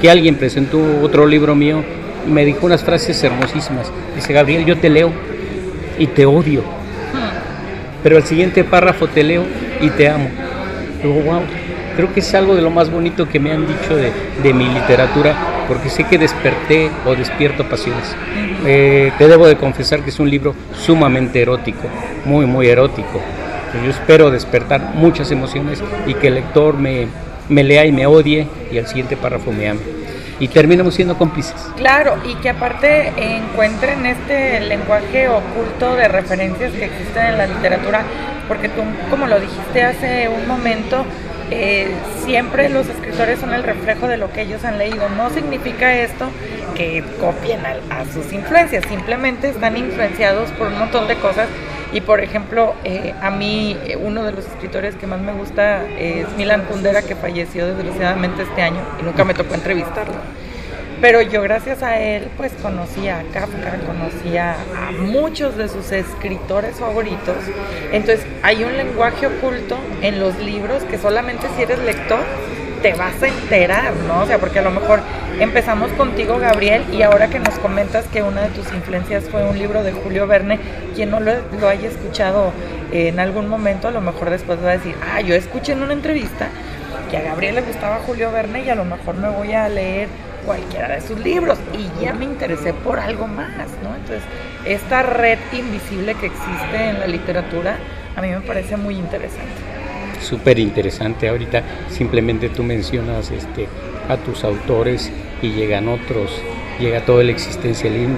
que 0.00 0.10
alguien 0.10 0.36
presentó 0.36 0.78
otro 1.02 1.26
libro 1.26 1.54
mío 1.54 1.82
y 2.26 2.30
me 2.30 2.44
dijo 2.44 2.64
unas 2.64 2.82
frases 2.82 3.22
hermosísimas. 3.22 3.92
Dice, 4.14 4.32
Gabriel, 4.32 4.64
yo 4.64 4.78
te 4.78 4.88
leo 4.88 5.10
y 5.98 6.06
te 6.06 6.24
odio. 6.24 6.62
Pero 8.02 8.16
el 8.16 8.24
siguiente 8.24 8.64
párrafo 8.64 9.06
te 9.08 9.22
leo 9.22 9.42
y 9.80 9.90
te 9.90 10.08
amo. 10.08 10.30
Digo, 11.06 11.20
wow, 11.20 11.42
creo 11.94 12.12
que 12.12 12.20
es 12.20 12.34
algo 12.34 12.56
de 12.56 12.62
lo 12.62 12.70
más 12.70 12.90
bonito 12.90 13.28
que 13.28 13.38
me 13.38 13.52
han 13.52 13.66
dicho 13.66 13.96
de, 13.96 14.10
de 14.42 14.52
mi 14.52 14.66
literatura, 14.66 15.64
porque 15.68 15.88
sé 15.88 16.04
que 16.04 16.18
desperté 16.18 16.90
o 17.06 17.14
despierto 17.14 17.68
pasiones. 17.68 18.14
Eh, 18.66 19.12
te 19.16 19.28
debo 19.28 19.46
de 19.46 19.56
confesar 19.56 20.00
que 20.00 20.10
es 20.10 20.18
un 20.18 20.28
libro 20.28 20.54
sumamente 20.74 21.40
erótico, 21.40 21.88
muy, 22.24 22.46
muy 22.46 22.66
erótico. 22.66 23.20
Yo 23.84 23.90
espero 23.90 24.30
despertar 24.30 24.94
muchas 24.94 25.30
emociones 25.30 25.82
y 26.06 26.14
que 26.14 26.28
el 26.28 26.34
lector 26.34 26.76
me, 26.76 27.06
me 27.48 27.62
lea 27.62 27.86
y 27.86 27.92
me 27.92 28.06
odie 28.06 28.48
y 28.72 28.78
al 28.78 28.86
siguiente 28.86 29.16
párrafo 29.16 29.52
me 29.52 29.68
ame. 29.68 30.05
Y 30.38 30.48
terminamos 30.48 30.94
siendo 30.94 31.16
cómplices. 31.16 31.54
Claro, 31.76 32.18
y 32.24 32.34
que 32.36 32.50
aparte 32.50 33.12
encuentren 33.16 34.04
este 34.04 34.60
lenguaje 34.60 35.28
oculto 35.28 35.96
de 35.96 36.08
referencias 36.08 36.72
que 36.72 36.84
existen 36.84 37.26
en 37.26 37.38
la 37.38 37.46
literatura, 37.46 38.02
porque 38.46 38.68
tú, 38.68 38.82
como 39.08 39.26
lo 39.26 39.40
dijiste 39.40 39.82
hace 39.82 40.28
un 40.28 40.46
momento, 40.46 41.04
eh, 41.50 41.88
siempre 42.24 42.68
los 42.68 42.86
escritores 42.88 43.38
son 43.38 43.54
el 43.54 43.62
reflejo 43.62 44.08
de 44.08 44.18
lo 44.18 44.30
que 44.30 44.42
ellos 44.42 44.64
han 44.64 44.76
leído. 44.76 45.08
No 45.16 45.30
significa 45.30 45.94
esto 45.94 46.28
que 46.74 47.02
copien 47.18 47.60
a, 47.64 48.00
a 48.00 48.04
sus 48.04 48.30
influencias, 48.32 48.84
simplemente 48.88 49.48
están 49.48 49.76
influenciados 49.76 50.50
por 50.52 50.66
un 50.66 50.78
montón 50.78 51.08
de 51.08 51.16
cosas 51.16 51.48
y 51.96 52.02
por 52.02 52.20
ejemplo, 52.20 52.74
eh, 52.84 53.14
a 53.22 53.30
mí 53.30 53.74
eh, 53.86 53.96
uno 53.96 54.22
de 54.22 54.32
los 54.32 54.44
escritores 54.44 54.96
que 54.96 55.06
más 55.06 55.18
me 55.18 55.32
gusta 55.32 55.82
es 55.98 56.28
Milan 56.36 56.66
Kundera, 56.68 57.00
que 57.00 57.16
falleció 57.16 57.66
desgraciadamente 57.74 58.42
este 58.42 58.60
año 58.60 58.82
y 59.00 59.02
nunca 59.02 59.24
me 59.24 59.32
tocó 59.32 59.54
entrevistarlo. 59.54 60.12
Pero 61.00 61.22
yo 61.22 61.40
gracias 61.40 61.82
a 61.82 61.98
él 61.98 62.28
pues 62.36 62.52
conocí 62.60 63.08
a 63.08 63.22
Kafka, 63.32 63.78
conocí 63.86 64.36
a 64.36 64.56
muchos 64.98 65.56
de 65.56 65.70
sus 65.70 65.90
escritores 65.90 66.76
favoritos. 66.76 67.36
Entonces 67.90 68.26
hay 68.42 68.62
un 68.62 68.76
lenguaje 68.76 69.26
oculto 69.26 69.78
en 70.02 70.20
los 70.20 70.38
libros 70.38 70.84
que 70.84 70.98
solamente 70.98 71.46
si 71.56 71.62
eres 71.62 71.78
lector 71.78 72.20
te 72.82 72.94
vas 72.94 73.22
a 73.22 73.28
enterar, 73.28 73.92
¿no? 74.08 74.22
O 74.22 74.26
sea, 74.26 74.38
porque 74.38 74.58
a 74.58 74.62
lo 74.62 74.70
mejor 74.70 75.00
empezamos 75.40 75.90
contigo, 75.92 76.38
Gabriel, 76.38 76.84
y 76.92 77.02
ahora 77.02 77.28
que 77.28 77.38
nos 77.38 77.54
comentas 77.58 78.06
que 78.06 78.22
una 78.22 78.42
de 78.42 78.48
tus 78.48 78.72
influencias 78.72 79.24
fue 79.30 79.44
un 79.44 79.58
libro 79.58 79.82
de 79.82 79.92
Julio 79.92 80.26
Verne, 80.26 80.58
quien 80.94 81.10
no 81.10 81.20
lo, 81.20 81.32
haya 81.68 81.88
escuchado 81.88 82.52
en 82.92 83.18
algún 83.20 83.48
momento, 83.48 83.88
a 83.88 83.90
lo 83.90 84.00
mejor 84.00 84.30
después 84.30 84.62
va 84.64 84.70
a 84.70 84.76
decir, 84.76 84.94
ah, 85.12 85.20
yo 85.20 85.34
escuché 85.34 85.72
en 85.72 85.82
una 85.82 85.92
entrevista 85.92 86.48
que 87.10 87.16
a 87.16 87.22
Gabriel 87.22 87.56
le 87.56 87.62
gustaba 87.62 88.00
Julio 88.06 88.30
Verne 88.32 88.64
y 88.64 88.70
a 88.70 88.74
lo 88.74 88.84
mejor 88.84 89.16
me 89.16 89.28
voy 89.28 89.52
a 89.52 89.68
leer 89.68 90.08
cualquiera 90.44 90.94
de 90.94 91.00
sus 91.00 91.18
libros 91.18 91.58
y 91.72 92.02
ya 92.02 92.12
me 92.12 92.24
interesé 92.24 92.72
por 92.72 93.00
algo 93.00 93.26
más, 93.26 93.68
¿no? 93.82 93.94
Entonces, 93.94 94.22
esta 94.64 95.02
red 95.02 95.38
invisible 95.52 96.14
que 96.14 96.26
existe 96.26 96.88
en 96.88 97.00
la 97.00 97.06
literatura 97.06 97.76
a 98.16 98.22
mí 98.22 98.28
me 98.28 98.40
parece 98.40 98.76
muy 98.76 98.94
interesante 98.94 99.75
súper 100.20 100.58
interesante. 100.58 101.28
Ahorita 101.28 101.62
simplemente 101.90 102.48
tú 102.48 102.62
mencionas 102.62 103.30
este, 103.30 103.68
a 104.08 104.16
tus 104.16 104.44
autores 104.44 105.10
y 105.42 105.50
llegan 105.50 105.88
otros, 105.88 106.30
llega 106.80 107.04
todo 107.04 107.20
el 107.20 107.30
existencialismo 107.30 108.16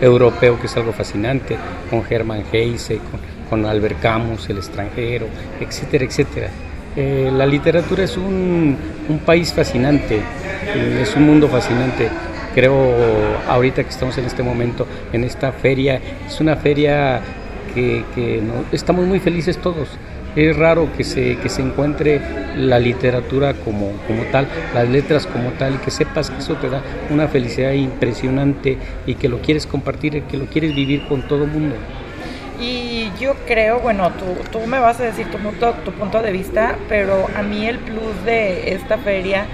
europeo 0.00 0.58
que 0.60 0.66
es 0.66 0.76
algo 0.76 0.92
fascinante, 0.92 1.56
con 1.90 2.02
Hermann 2.08 2.44
Hesse, 2.52 2.98
con, 3.48 3.66
Albert 3.66 4.00
Camus, 4.00 4.48
el 4.48 4.56
extranjero, 4.56 5.26
etcétera, 5.60 6.04
etcétera. 6.04 6.48
Eh, 6.96 7.30
la 7.34 7.46
literatura 7.46 8.04
es 8.04 8.16
un, 8.16 8.76
un 9.08 9.18
país 9.18 9.52
fascinante, 9.52 10.20
es 11.00 11.14
un 11.16 11.26
mundo 11.26 11.48
fascinante 11.48 12.08
creo 12.54 12.92
ahorita 13.48 13.82
que 13.82 13.90
estamos 13.90 14.16
en 14.18 14.24
este 14.24 14.42
momento, 14.42 14.86
en 15.12 15.24
esta 15.24 15.52
feria, 15.52 16.00
es 16.26 16.40
una 16.40 16.56
feria 16.56 17.20
que, 17.74 18.42
estamos 18.72 19.06
muy 19.06 19.20
felices 19.20 19.58
todos. 19.58 19.88
Es 20.34 20.56
raro 20.56 20.88
que 20.96 21.04
se, 21.04 21.36
que 21.36 21.50
se 21.50 21.60
encuentre 21.60 22.20
la 22.56 22.78
literatura 22.78 23.52
como, 23.52 23.92
como 24.06 24.22
tal, 24.30 24.48
las 24.72 24.88
letras 24.88 25.26
como 25.26 25.50
tal, 25.50 25.74
y 25.74 25.78
que 25.78 25.90
sepas 25.90 26.30
que 26.30 26.38
eso 26.38 26.54
te 26.56 26.70
da 26.70 26.82
una 27.10 27.28
felicidad 27.28 27.72
impresionante 27.72 28.78
y 29.06 29.14
que 29.16 29.28
lo 29.28 29.40
quieres 29.40 29.66
compartir, 29.66 30.22
que 30.22 30.38
lo 30.38 30.46
quieres 30.46 30.74
vivir 30.74 31.06
con 31.06 31.28
todo 31.28 31.46
mundo. 31.46 31.74
Y 32.60 33.10
yo 33.20 33.34
creo, 33.46 33.80
bueno, 33.80 34.10
tú, 34.12 34.24
tú 34.50 34.66
me 34.66 34.78
vas 34.78 35.00
a 35.00 35.04
decir 35.04 35.26
tu 35.30 35.38
punto, 35.38 35.74
tu 35.84 35.90
punto 35.92 36.22
de 36.22 36.32
vista, 36.32 36.76
pero 36.88 37.26
a 37.36 37.42
mí 37.42 37.66
el 37.66 37.78
plus 37.78 38.24
de 38.24 38.72
esta 38.72 38.98
feria 38.98 39.46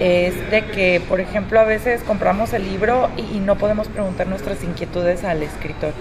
es 0.00 0.50
de 0.50 0.64
que, 0.66 1.00
por 1.08 1.20
ejemplo, 1.20 1.60
a 1.60 1.64
veces 1.64 2.02
compramos 2.02 2.52
el 2.52 2.64
libro 2.64 3.10
y 3.16 3.38
no 3.38 3.56
podemos 3.56 3.88
preguntar 3.88 4.26
nuestras 4.26 4.64
inquietudes 4.64 5.24
al 5.24 5.42
escritor 5.42 5.92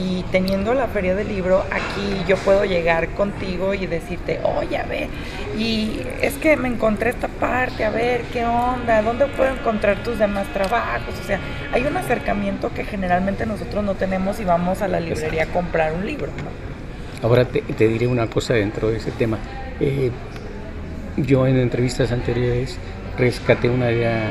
y 0.00 0.24
teniendo 0.32 0.72
la 0.72 0.86
feria 0.86 1.14
del 1.14 1.28
libro, 1.28 1.62
aquí 1.70 2.24
yo 2.26 2.36
puedo 2.38 2.64
llegar 2.64 3.10
contigo 3.10 3.74
y 3.74 3.86
decirte, 3.86 4.40
oye, 4.42 4.78
a 4.78 4.84
ver, 4.84 5.08
y 5.58 6.00
es 6.22 6.34
que 6.34 6.56
me 6.56 6.68
encontré 6.68 7.10
esta 7.10 7.28
parte, 7.28 7.84
a 7.84 7.90
ver, 7.90 8.22
¿qué 8.32 8.46
onda? 8.46 9.02
¿Dónde 9.02 9.26
puedo 9.26 9.52
encontrar 9.52 10.02
tus 10.02 10.18
demás 10.18 10.46
trabajos? 10.54 11.14
O 11.22 11.26
sea, 11.26 11.38
hay 11.72 11.84
un 11.84 11.96
acercamiento 11.96 12.72
que 12.72 12.84
generalmente 12.84 13.44
nosotros 13.44 13.84
no 13.84 13.94
tenemos 13.94 14.40
y 14.40 14.44
vamos 14.44 14.80
a 14.80 14.88
la 14.88 15.00
librería 15.00 15.42
a 15.44 15.46
comprar 15.46 15.92
un 15.92 16.06
libro. 16.06 16.28
Ahora 17.22 17.44
te, 17.44 17.88
diré 17.88 18.06
una 18.06 18.26
cosa 18.28 18.54
dentro 18.54 18.88
de 18.88 18.96
ese 18.96 19.10
tema. 19.10 19.38
Eh, 19.80 20.10
yo 21.18 21.46
en 21.46 21.58
entrevistas 21.58 22.10
anteriores 22.10 22.78
rescaté 23.18 23.68
una 23.68 23.92
idea 23.92 24.30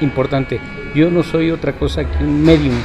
importante. 0.00 0.58
Yo 0.94 1.10
no 1.10 1.22
soy 1.22 1.50
otra 1.50 1.74
cosa 1.74 2.04
que 2.04 2.24
un 2.24 2.42
medium 2.42 2.76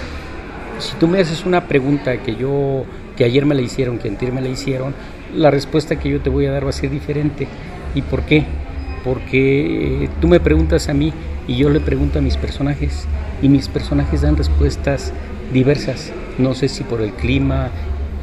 si 0.80 0.96
tú 0.98 1.08
me 1.08 1.20
haces 1.20 1.46
una 1.46 1.68
pregunta 1.68 2.18
que 2.18 2.36
yo, 2.36 2.86
que 3.16 3.24
ayer 3.24 3.46
me 3.46 3.56
la 3.56 3.62
hicieron, 3.62 3.98
que 3.98 4.10
antier 4.10 4.32
me 4.32 4.42
la 4.42 4.50
hicieron, 4.50 4.94
la 5.36 5.52
respuesta 5.52 5.98
que 5.98 6.10
yo 6.10 6.22
te 6.22 6.30
voy 6.30 6.46
a 6.46 6.52
dar 6.52 6.66
va 6.66 6.70
a 6.70 6.74
ser 6.74 6.90
diferente. 6.90 7.48
¿Y 7.96 8.02
por 8.02 8.24
qué? 8.24 8.46
Porque 9.04 10.04
eh, 10.04 10.10
tú 10.22 10.28
me 10.28 10.40
preguntas 10.40 10.90
a 10.90 10.94
mí 10.94 11.14
y 11.48 11.56
yo 11.56 11.70
le 11.70 11.80
pregunto 11.80 12.20
a 12.20 12.22
mis 12.22 12.38
personajes 12.38 13.08
y 13.42 13.50
mis 13.50 13.68
personajes 13.68 14.22
dan 14.22 14.38
respuestas 14.38 15.14
diversas. 15.54 16.12
No 16.38 16.54
sé 16.54 16.68
si 16.70 16.84
por 16.84 17.02
el 17.02 17.14
clima, 17.14 17.70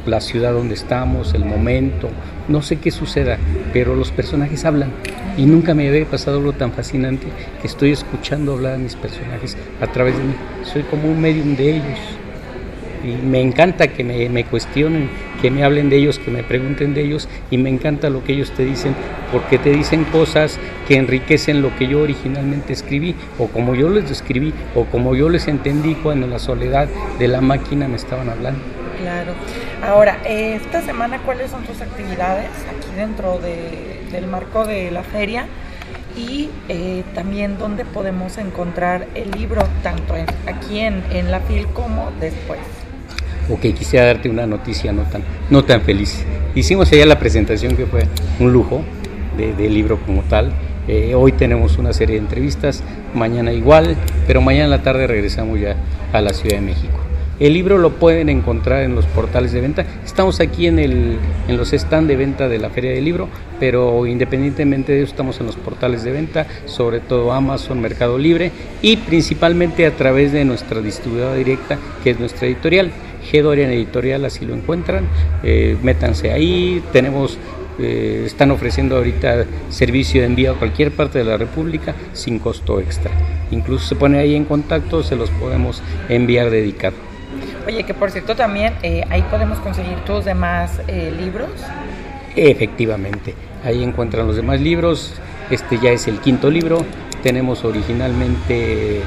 la 0.05 0.21
ciudad 0.21 0.53
donde 0.53 0.75
estamos, 0.75 1.33
el 1.33 1.43
momento, 1.43 2.09
no 2.47 2.61
sé 2.61 2.77
qué 2.77 2.91
suceda, 2.91 3.37
pero 3.73 3.95
los 3.95 4.11
personajes 4.11 4.63
hablan. 4.63 4.91
Y 5.37 5.45
nunca 5.45 5.73
me 5.73 5.89
había 5.89 6.05
pasado 6.05 6.37
algo 6.37 6.53
tan 6.53 6.71
fascinante 6.71 7.27
que 7.59 7.67
estoy 7.67 7.91
escuchando 7.91 8.53
hablar 8.53 8.75
a 8.75 8.77
mis 8.77 8.95
personajes 8.95 9.57
a 9.81 9.87
través 9.87 10.17
de 10.17 10.23
mí. 10.23 10.33
Soy 10.63 10.83
como 10.83 11.09
un 11.09 11.19
medium 11.19 11.57
de 11.57 11.77
ellos 11.77 11.99
y 13.05 13.15
me 13.25 13.39
encanta 13.41 13.87
que 13.87 14.03
me, 14.03 14.43
cuestionen, 14.45 15.09
que 15.41 15.51
me 15.51 15.63
hablen 15.63 15.89
de 15.89 15.97
ellos, 15.97 16.17
que 16.17 16.31
me 16.31 16.43
pregunten 16.43 16.93
de 16.93 17.03
ellos 17.03 17.29
y 17.51 17.57
me 17.57 17.69
encanta 17.69 18.09
lo 18.09 18.23
que 18.23 18.33
ellos 18.33 18.51
te 18.51 18.65
dicen 18.65 18.95
porque 19.31 19.57
te 19.57 19.71
dicen 19.71 20.05
cosas 20.05 20.59
que 20.87 20.95
enriquecen 20.95 21.61
lo 21.61 21.75
que 21.77 21.87
yo 21.87 22.01
originalmente 22.01 22.73
escribí 22.73 23.15
o 23.37 23.47
como 23.47 23.75
yo 23.75 23.89
les 23.89 24.09
describí 24.09 24.53
o 24.73 24.85
como 24.85 25.15
yo 25.15 25.29
les 25.29 25.47
entendí 25.47 25.95
cuando 25.95 26.25
en 26.25 26.31
la 26.31 26.39
soledad 26.39 26.87
de 27.19 27.27
la 27.27 27.41
máquina 27.41 27.87
me 27.87 27.95
estaban 27.95 28.29
hablando. 28.29 28.59
Claro. 28.99 29.33
Ahora, 29.83 30.19
esta 30.25 30.81
semana, 30.81 31.19
¿cuáles 31.19 31.51
son 31.51 31.63
tus 31.63 31.81
actividades 31.81 32.49
aquí 32.69 32.95
dentro 32.95 33.37
de, 33.39 34.01
del 34.11 34.25
marco 34.27 34.65
de 34.65 34.89
la 34.89 35.03
feria? 35.03 35.45
y 36.17 36.49
eh, 36.69 37.03
también 37.13 37.57
dónde 37.57 37.83
podemos 37.83 38.37
encontrar 38.37 39.07
el 39.15 39.31
libro, 39.31 39.61
tanto 39.83 40.15
en, 40.15 40.25
aquí 40.47 40.79
en, 40.79 41.03
en, 41.11 41.29
la 41.29 41.41
FIL 41.41 41.67
como 41.67 42.11
después. 42.19 42.59
Ok, 43.47 43.61
quisiera 43.77 44.07
darte 44.07 44.27
una 44.27 44.47
noticia 44.47 44.91
no 44.91 45.03
tan, 45.03 45.21
no 45.51 45.63
tan 45.63 45.81
feliz. 45.81 46.25
Hicimos 46.55 46.91
allá 46.91 47.05
la 47.05 47.19
presentación 47.19 47.75
que 47.75 47.85
fue 47.85 48.01
un 48.39 48.51
lujo 48.51 48.83
del 49.37 49.55
de 49.55 49.69
libro 49.69 49.99
como 50.03 50.23
tal. 50.23 50.51
Eh, 50.87 51.13
hoy 51.13 51.31
tenemos 51.31 51.77
una 51.77 51.93
serie 51.93 52.15
de 52.15 52.21
entrevistas, 52.21 52.83
mañana 53.13 53.53
igual, 53.53 53.97
pero 54.25 54.41
mañana 54.41 54.65
en 54.65 54.71
la 54.71 54.81
tarde 54.81 55.05
regresamos 55.05 55.59
ya 55.59 55.75
a 56.11 56.21
la 56.21 56.33
Ciudad 56.33 56.55
de 56.55 56.61
México. 56.61 56.97
El 57.39 57.53
libro 57.53 57.77
lo 57.77 57.91
pueden 57.91 58.29
encontrar 58.29 58.83
en 58.83 58.95
los 58.95 59.05
portales 59.07 59.51
de 59.51 59.61
venta. 59.61 59.85
Estamos 60.05 60.39
aquí 60.39 60.67
en, 60.67 60.79
el, 60.79 61.17
en 61.47 61.57
los 61.57 61.71
stands 61.71 62.07
de 62.07 62.15
venta 62.15 62.47
de 62.47 62.57
la 62.59 62.69
Feria 62.69 62.91
del 62.91 63.03
Libro, 63.03 63.27
pero 63.59 64.07
independientemente 64.07 64.93
de 64.93 65.03
eso 65.03 65.11
estamos 65.11 65.39
en 65.39 65.45
los 65.45 65.57
portales 65.57 66.03
de 66.03 66.11
venta, 66.11 66.47
sobre 66.65 67.01
todo 67.01 67.33
Amazon, 67.33 67.81
Mercado 67.81 68.17
Libre 68.17 68.51
y 68.81 68.97
principalmente 68.97 69.85
a 69.85 69.91
través 69.91 70.31
de 70.31 70.45
nuestra 70.45 70.81
distribuidora 70.81 71.35
directa, 71.35 71.77
que 72.03 72.11
es 72.11 72.19
nuestra 72.19 72.47
editorial. 72.47 72.89
G 73.31 73.41
Dorian 73.41 73.71
Editorial, 73.71 74.25
así 74.25 74.45
lo 74.45 74.53
encuentran. 74.53 75.07
Eh, 75.43 75.77
métanse 75.81 76.31
ahí, 76.31 76.83
tenemos 76.91 77.37
eh, 77.77 78.23
están 78.25 78.51
ofreciendo 78.51 78.95
ahorita 78.95 79.45
servicio 79.69 80.21
de 80.21 80.27
envío 80.27 80.53
a 80.53 80.55
cualquier 80.55 80.91
parte 80.91 81.19
de 81.19 81.25
la 81.25 81.35
República 81.35 81.93
sin 82.13 82.39
costo 82.39 82.79
extra. 82.79 83.11
Incluso 83.51 83.87
se 83.87 83.95
pone 83.95 84.17
ahí 84.17 84.35
en 84.35 84.45
contacto, 84.45 85.03
se 85.03 85.15
los 85.15 85.29
podemos 85.31 85.81
enviar 86.07 86.49
dedicado. 86.49 86.95
Oye, 87.67 87.83
que 87.83 87.93
por 87.93 88.11
cierto 88.11 88.35
también 88.35 88.75
eh, 88.81 89.03
ahí 89.09 89.23
podemos 89.23 89.59
conseguir 89.59 89.97
tus 90.05 90.23
demás 90.23 90.79
eh, 90.87 91.11
libros. 91.19 91.49
Efectivamente, 92.35 93.33
ahí 93.63 93.83
encuentran 93.83 94.25
los 94.25 94.37
demás 94.37 94.61
libros. 94.61 95.13
Este 95.49 95.77
ya 95.77 95.91
es 95.91 96.07
el 96.07 96.19
quinto 96.19 96.49
libro. 96.49 96.85
Tenemos 97.23 97.65
originalmente 97.65 99.01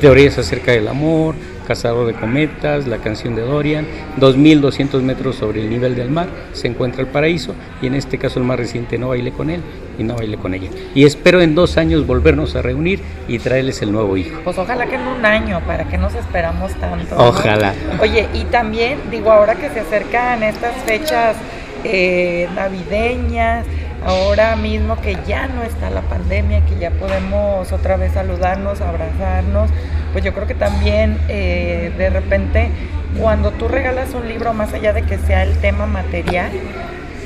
teorías 0.00 0.38
acerca 0.38 0.72
del 0.72 0.88
amor, 0.88 1.34
Cazador 1.70 2.04
de 2.04 2.14
Cometas, 2.14 2.88
la 2.88 2.98
canción 2.98 3.36
de 3.36 3.42
Dorian, 3.42 3.86
2.200 4.18 5.02
metros 5.02 5.36
sobre 5.36 5.60
el 5.60 5.70
nivel 5.70 5.94
del 5.94 6.10
mar 6.10 6.26
se 6.52 6.66
encuentra 6.66 7.00
el 7.00 7.06
paraíso 7.06 7.54
y 7.80 7.86
en 7.86 7.94
este 7.94 8.18
caso 8.18 8.40
el 8.40 8.44
más 8.44 8.58
reciente 8.58 8.98
no 8.98 9.10
baile 9.10 9.30
con 9.30 9.50
él 9.50 9.60
y 9.96 10.02
no 10.02 10.16
baile 10.16 10.36
con 10.36 10.52
ella. 10.52 10.68
Y 10.96 11.04
espero 11.04 11.40
en 11.40 11.54
dos 11.54 11.76
años 11.76 12.08
volvernos 12.08 12.56
a 12.56 12.62
reunir 12.62 13.00
y 13.28 13.38
traerles 13.38 13.82
el 13.82 13.92
nuevo 13.92 14.16
hijo. 14.16 14.40
Pues 14.42 14.58
ojalá 14.58 14.86
que 14.86 14.96
en 14.96 15.06
un 15.06 15.24
año, 15.24 15.60
para 15.64 15.84
que 15.84 15.96
nos 15.96 16.12
esperamos 16.16 16.74
tanto. 16.74 17.14
Ojalá. 17.16 17.72
Oye, 18.00 18.26
y 18.34 18.46
también 18.46 18.98
digo, 19.08 19.30
ahora 19.30 19.54
que 19.54 19.68
se 19.68 19.78
acercan 19.78 20.42
estas 20.42 20.74
fechas 20.84 21.36
eh, 21.84 22.48
navideñas, 22.56 23.64
ahora 24.04 24.56
mismo 24.56 25.00
que 25.00 25.16
ya 25.26 25.46
no 25.48 25.62
está 25.62 25.90
la 25.90 26.02
pandemia, 26.02 26.64
que 26.66 26.78
ya 26.78 26.90
podemos 26.90 27.72
otra 27.72 27.96
vez 27.96 28.12
saludarnos, 28.12 28.80
abrazarnos, 28.80 29.70
pues 30.12 30.24
yo 30.24 30.32
creo 30.32 30.46
que 30.46 30.54
también 30.54 31.18
eh, 31.28 31.92
de 31.96 32.10
repente 32.10 32.70
cuando 33.18 33.50
tú 33.50 33.68
regalas 33.68 34.14
un 34.14 34.28
libro, 34.28 34.52
más 34.52 34.72
allá 34.72 34.92
de 34.92 35.02
que 35.02 35.18
sea 35.18 35.42
el 35.42 35.56
tema 35.58 35.86
material, 35.86 36.50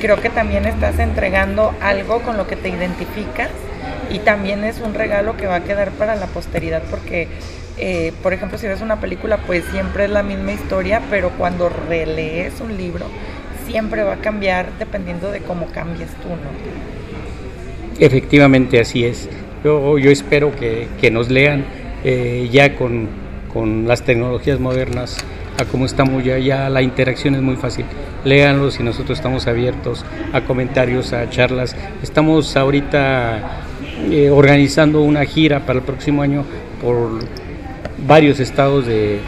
creo 0.01 0.21
que 0.21 0.31
también 0.31 0.65
estás 0.67 0.99
entregando 0.99 1.75
algo 1.81 2.23
con 2.23 2.37
lo 2.37 2.47
que 2.47 2.57
te 2.57 2.69
identificas 2.69 3.51
y 4.11 4.19
también 4.21 4.65
es 4.65 4.81
un 4.81 4.95
regalo 4.95 5.37
que 5.37 5.47
va 5.47 5.57
a 5.57 5.65
quedar 5.65 5.91
para 5.91 6.17
la 6.17 6.27
posteridad 6.27 6.83
porque, 6.91 7.29
eh, 7.79 8.13
por 8.23 8.33
ejemplo, 8.33 8.59
si 8.59 8.67
ves 8.67 8.81
una 8.81 9.01
película, 9.01 9.39
pues 9.39 9.65
siempre 9.67 10.05
es 10.05 10.11
la 10.11 10.23
misma 10.23 10.53
historia, 10.53 11.03
pero 11.11 11.31
cuando 11.31 11.69
relees 11.69 12.61
un 12.61 12.77
libro, 12.77 13.07
siempre 13.67 14.03
va 14.03 14.15
a 14.15 14.17
cambiar 14.19 14.67
dependiendo 14.79 15.31
de 15.31 15.41
cómo 15.41 15.67
cambies 15.67 16.11
tú, 16.23 16.29
¿no? 16.29 16.95
Efectivamente, 17.99 18.81
así 18.81 19.05
es. 19.05 19.29
Yo, 19.63 19.99
yo 19.99 20.11
espero 20.11 20.55
que, 20.55 20.89
que 21.01 21.11
nos 21.11 21.31
lean 21.31 21.65
eh, 22.03 22.49
ya 22.53 22.77
con, 22.77 23.09
con, 23.53 23.87
las 23.87 24.03
tecnologías 24.03 24.59
modernas, 24.59 25.17
a 25.59 25.65
cómo 25.65 25.87
estamos 25.87 26.25
ya, 26.25 26.39
ya 26.39 26.69
la 26.69 26.83
interacción 26.83 27.35
es 27.35 27.43
muy 27.43 27.57
fácil. 27.57 27.85
Léanlos 28.25 28.81
y 28.81 28.83
nosotros 28.83 29.19
estamos 29.19 29.47
abiertos 29.47 30.05
a 30.33 30.43
comentarios, 30.43 31.13
a 31.13 31.31
charlas. 31.31 31.77
Estamos 32.03 32.57
ahorita 32.57 33.63
eh, 34.11 34.31
organizando 34.31 35.03
una 35.03 35.25
gira 35.25 35.61
para 35.61 35.79
el 35.79 35.85
próximo 35.85 36.23
año 36.23 36.45
por 36.83 37.21
varios 38.07 38.41
estados 38.41 38.87
de, 38.87 39.21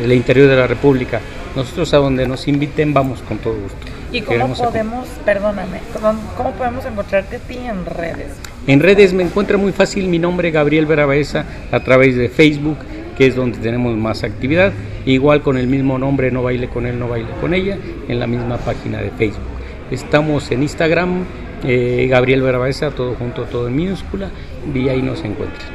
del 0.00 0.12
interior 0.12 0.48
de 0.48 0.56
la 0.56 0.66
República. 0.66 1.20
Nosotros 1.54 1.92
a 1.92 1.98
donde 1.98 2.26
nos 2.26 2.48
inviten 2.48 2.94
vamos 2.94 3.20
con 3.22 3.38
todo 3.38 3.54
gusto. 3.54 3.78
¿Y 4.10 4.22
cómo 4.22 4.54
podemos, 4.54 5.06
perdóname, 5.24 5.80
¿cómo, 5.92 6.18
cómo 6.36 6.50
podemos 6.52 6.84
encontrarte 6.84 7.36
a 7.36 7.38
ti 7.38 7.56
en 7.56 7.84
redes? 7.86 8.28
En 8.66 8.80
redes 8.80 9.12
me 9.12 9.22
encuentra 9.22 9.56
muy 9.56 9.72
fácil 9.72 10.08
mi 10.08 10.18
nombre 10.18 10.50
Gabriel 10.50 10.86
Verabaeza 10.86 11.46
a 11.70 11.80
través 11.80 12.16
de 12.16 12.28
Facebook, 12.28 12.76
que 13.16 13.26
es 13.26 13.36
donde 13.36 13.58
tenemos 13.58 13.96
más 13.96 14.22
actividad. 14.22 14.72
Igual 15.04 15.42
con 15.42 15.56
el 15.56 15.66
mismo 15.66 15.98
nombre, 15.98 16.30
no 16.30 16.42
baile 16.42 16.68
con 16.68 16.86
él, 16.86 16.98
no 16.98 17.08
baile 17.08 17.30
con 17.40 17.54
ella, 17.54 17.76
en 18.08 18.20
la 18.20 18.26
misma 18.26 18.58
página 18.58 19.00
de 19.00 19.10
Facebook. 19.10 19.42
Estamos 19.90 20.50
en 20.52 20.62
Instagram, 20.62 21.24
eh, 21.64 22.06
Gabriel 22.08 22.42
Verabaeza, 22.42 22.90
todo 22.90 23.14
junto, 23.14 23.44
todo 23.44 23.66
en 23.68 23.76
minúscula, 23.76 24.30
y 24.74 24.88
ahí 24.88 25.02
nos 25.02 25.24
encuentran. 25.24 25.68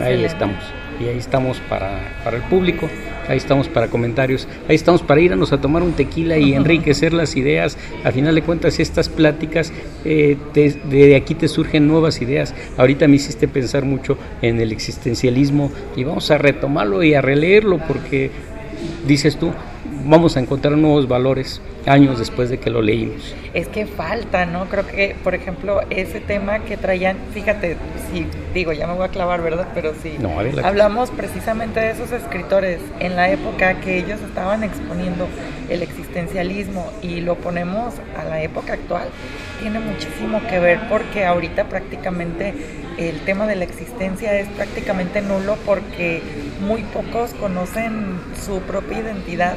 Ahí 0.00 0.24
estamos. 0.24 0.62
Y 1.00 1.08
ahí 1.08 1.18
estamos 1.18 1.58
para, 1.68 1.98
para 2.22 2.36
el 2.36 2.42
público 2.44 2.88
ahí 3.28 3.36
estamos 3.36 3.68
para 3.68 3.88
comentarios, 3.88 4.48
ahí 4.68 4.74
estamos 4.74 5.02
para 5.02 5.20
irnos 5.20 5.52
a 5.52 5.60
tomar 5.60 5.82
un 5.82 5.92
tequila 5.92 6.38
y 6.38 6.54
enriquecer 6.54 7.12
las 7.12 7.36
ideas. 7.36 7.78
A 8.04 8.12
final 8.12 8.34
de 8.34 8.42
cuentas, 8.42 8.80
estas 8.80 9.08
pláticas, 9.08 9.72
eh, 10.04 10.36
de, 10.54 11.16
aquí 11.16 11.34
te 11.34 11.48
surgen 11.48 11.86
nuevas 11.86 12.20
ideas. 12.22 12.54
Ahorita 12.76 13.08
me 13.08 13.16
hiciste 13.16 13.48
pensar 13.48 13.84
mucho 13.84 14.16
en 14.40 14.60
el 14.60 14.72
existencialismo 14.72 15.70
y 15.96 16.04
vamos 16.04 16.30
a 16.30 16.38
retomarlo 16.38 17.02
y 17.02 17.14
a 17.14 17.20
releerlo 17.20 17.78
porque, 17.86 18.30
dices 19.06 19.36
tú, 19.36 19.52
vamos 20.04 20.36
a 20.36 20.40
encontrar 20.40 20.76
nuevos 20.76 21.08
valores 21.08 21.60
años 21.86 22.18
después 22.18 22.50
de 22.50 22.58
que 22.58 22.70
lo 22.70 22.82
leímos. 22.82 23.34
Es 23.54 23.68
que 23.68 23.86
falta, 23.86 24.46
¿no? 24.46 24.66
Creo 24.66 24.86
que, 24.86 25.16
por 25.22 25.34
ejemplo, 25.34 25.80
ese 25.90 26.20
tema 26.20 26.60
que 26.60 26.76
traían, 26.76 27.16
fíjate, 27.32 27.76
si 28.10 28.26
digo, 28.54 28.72
ya 28.72 28.86
me 28.86 28.94
voy 28.94 29.06
a 29.06 29.08
clavar, 29.08 29.42
¿verdad? 29.42 29.68
Pero 29.74 29.92
sí, 30.02 30.16
no, 30.18 30.38
hablamos 30.62 31.10
precisamente 31.10 31.80
de 31.80 31.90
esos 31.90 32.12
escritores 32.12 32.80
en 33.00 33.16
la 33.16 33.30
época 33.30 33.80
que 33.80 33.98
ellos 33.98 34.20
estaban 34.20 34.62
exponiendo 34.64 35.26
el 35.68 35.82
existencialismo 35.82 36.90
y 37.02 37.20
lo 37.20 37.36
ponemos 37.36 37.94
a 38.18 38.24
la 38.24 38.42
época 38.42 38.74
actual, 38.74 39.08
tiene 39.60 39.80
muchísimo 39.80 40.40
que 40.48 40.58
ver 40.58 40.80
porque 40.88 41.24
ahorita 41.24 41.64
prácticamente 41.68 42.54
el 42.98 43.20
tema 43.20 43.46
de 43.46 43.56
la 43.56 43.64
existencia 43.64 44.38
es 44.38 44.48
prácticamente 44.48 45.22
nulo 45.22 45.56
porque 45.64 46.22
muy 46.60 46.82
pocos 46.82 47.32
conocen 47.34 48.20
su 48.44 48.60
propia 48.60 49.00
identidad 49.00 49.56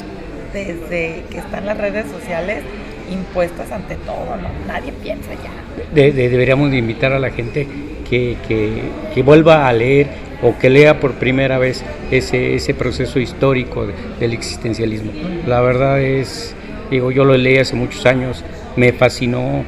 desde 0.55 1.23
que 1.29 1.37
están 1.37 1.65
las 1.65 1.77
redes 1.77 2.05
sociales 2.09 2.63
impuestas 3.11 3.71
ante 3.71 3.95
todo, 3.95 4.37
¿no? 4.41 4.49
Nadie 4.67 4.91
piensa 5.03 5.31
ya. 5.33 5.93
De, 5.93 6.11
de, 6.11 6.29
deberíamos 6.29 6.71
de 6.71 6.77
invitar 6.77 7.11
a 7.11 7.19
la 7.19 7.29
gente 7.29 7.67
que, 8.09 8.37
que, 8.47 8.83
que, 9.13 9.23
vuelva 9.23 9.67
a 9.67 9.73
leer 9.73 10.07
o 10.41 10.57
que 10.57 10.69
lea 10.69 10.99
por 10.99 11.13
primera 11.13 11.57
vez 11.57 11.83
ese, 12.09 12.55
ese 12.55 12.73
proceso 12.73 13.19
histórico 13.19 13.87
del 14.19 14.33
existencialismo. 14.33 15.11
La 15.45 15.61
verdad 15.61 16.01
es, 16.01 16.55
digo, 16.89 17.11
yo 17.11 17.25
lo 17.25 17.35
leí 17.35 17.57
hace 17.57 17.75
muchos 17.75 18.05
años, 18.05 18.43
me 18.75 18.93
fascinó, 18.93 19.63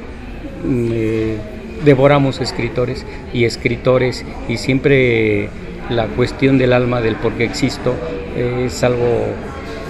me, 0.63 1.35
devoramos 1.83 2.39
escritores 2.41 3.05
y 3.33 3.45
escritores 3.45 4.25
y 4.47 4.57
siempre 4.57 5.49
la 5.89 6.07
cuestión 6.07 6.57
del 6.57 6.73
alma, 6.73 7.01
del 7.01 7.15
por 7.15 7.33
qué 7.33 7.43
existo, 7.43 7.93
es 8.37 8.83
algo 8.83 9.27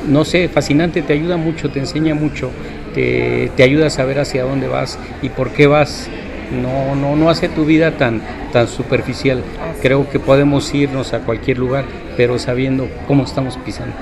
no 0.07 0.25
sé, 0.25 0.47
fascinante, 0.49 1.01
te 1.01 1.13
ayuda 1.13 1.37
mucho, 1.37 1.69
te 1.69 1.79
enseña 1.79 2.15
mucho, 2.15 2.51
te, 2.93 3.51
te, 3.55 3.63
ayuda 3.63 3.87
a 3.87 3.89
saber 3.89 4.19
hacia 4.19 4.43
dónde 4.43 4.67
vas 4.67 4.97
y 5.21 5.29
por 5.29 5.51
qué 5.51 5.67
vas. 5.67 6.09
No, 6.51 6.95
no, 6.95 7.17
no 7.17 7.29
hace 7.29 7.49
tu 7.49 7.65
vida 7.65 7.91
tan, 7.97 8.21
tan 8.53 8.69
superficial. 8.69 9.43
Creo 9.81 10.09
que 10.09 10.19
podemos 10.19 10.73
irnos 10.73 11.13
a 11.13 11.19
cualquier 11.19 11.57
lugar, 11.57 11.83
pero 12.15 12.39
sabiendo 12.39 12.87
cómo 13.05 13.25
estamos 13.25 13.57
pisando. 13.57 13.93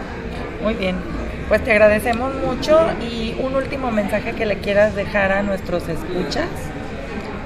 Muy 0.64 0.76
bien, 0.76 0.96
pues 1.48 1.64
te 1.64 1.72
agradecemos 1.72 2.34
mucho 2.36 2.80
y 3.02 3.36
un 3.40 3.56
último 3.56 3.92
mensaje 3.92 4.34
que 4.34 4.46
le 4.46 4.58
quieras 4.58 4.96
dejar 4.96 5.32
a 5.32 5.42
nuestros 5.42 5.88
escuchas. 5.88 6.48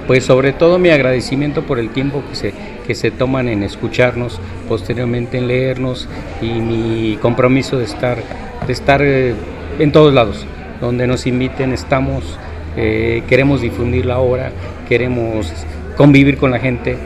Pues 0.06 0.24
sobre 0.24 0.52
todo 0.52 0.78
mi 0.78 0.90
agradecimiento 0.90 1.62
por 1.62 1.78
el 1.78 1.90
tiempo 1.90 2.22
que 2.28 2.34
se, 2.34 2.54
que 2.86 2.94
se 2.94 3.10
toman 3.10 3.48
en 3.48 3.62
escucharnos, 3.62 4.40
posteriormente 4.68 5.38
en 5.38 5.48
leernos 5.48 6.08
y 6.42 6.46
mi 6.46 7.16
compromiso 7.20 7.78
de 7.78 7.84
estar 7.84 8.18
de 8.66 8.72
estar 8.72 9.00
eh, 9.02 9.34
en 9.78 9.92
todos 9.92 10.12
lados. 10.14 10.46
Donde 10.80 11.06
nos 11.06 11.26
inviten 11.26 11.72
estamos, 11.72 12.38
eh, 12.76 13.22
queremos 13.28 13.60
difundir 13.60 14.06
la 14.06 14.18
obra, 14.18 14.50
queremos 14.88 15.52
convivir 15.96 16.38
con 16.38 16.50
la 16.50 16.58
gente 16.58 16.96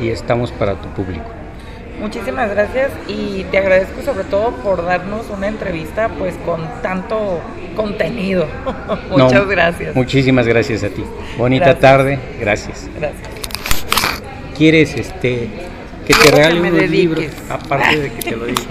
y 0.00 0.08
estamos 0.08 0.52
para 0.52 0.74
tu 0.74 0.88
público. 0.90 1.24
Muchísimas 2.00 2.50
gracias 2.50 2.90
y 3.08 3.44
te 3.50 3.58
agradezco 3.58 4.02
sobre 4.02 4.24
todo 4.24 4.50
por 4.62 4.84
darnos 4.84 5.26
una 5.30 5.46
entrevista 5.48 6.08
pues 6.18 6.34
con 6.44 6.60
tanto 6.82 7.40
contenido. 7.76 8.46
Muchas 9.10 9.32
No, 9.42 9.46
gracias. 9.48 9.94
Muchísimas 9.96 10.46
gracias 10.46 10.84
a 10.84 10.88
ti. 10.90 11.04
Bonita 11.38 11.64
Gracias. 11.66 11.80
tarde, 11.80 12.18
gracias. 12.40 12.88
Gracias. 12.98 13.28
¿Quieres 14.56 14.94
este 14.94 15.48
que 16.06 16.14
te 16.14 16.20
Quiero 16.20 16.36
regale 16.36 16.60
unos 16.60 16.72
dediques. 16.74 16.90
libros? 16.90 17.26
Aparte 17.48 17.96
de 17.98 18.12
que 18.12 18.22
te 18.22 18.36
lo 18.36 18.44
dije. 18.46 18.66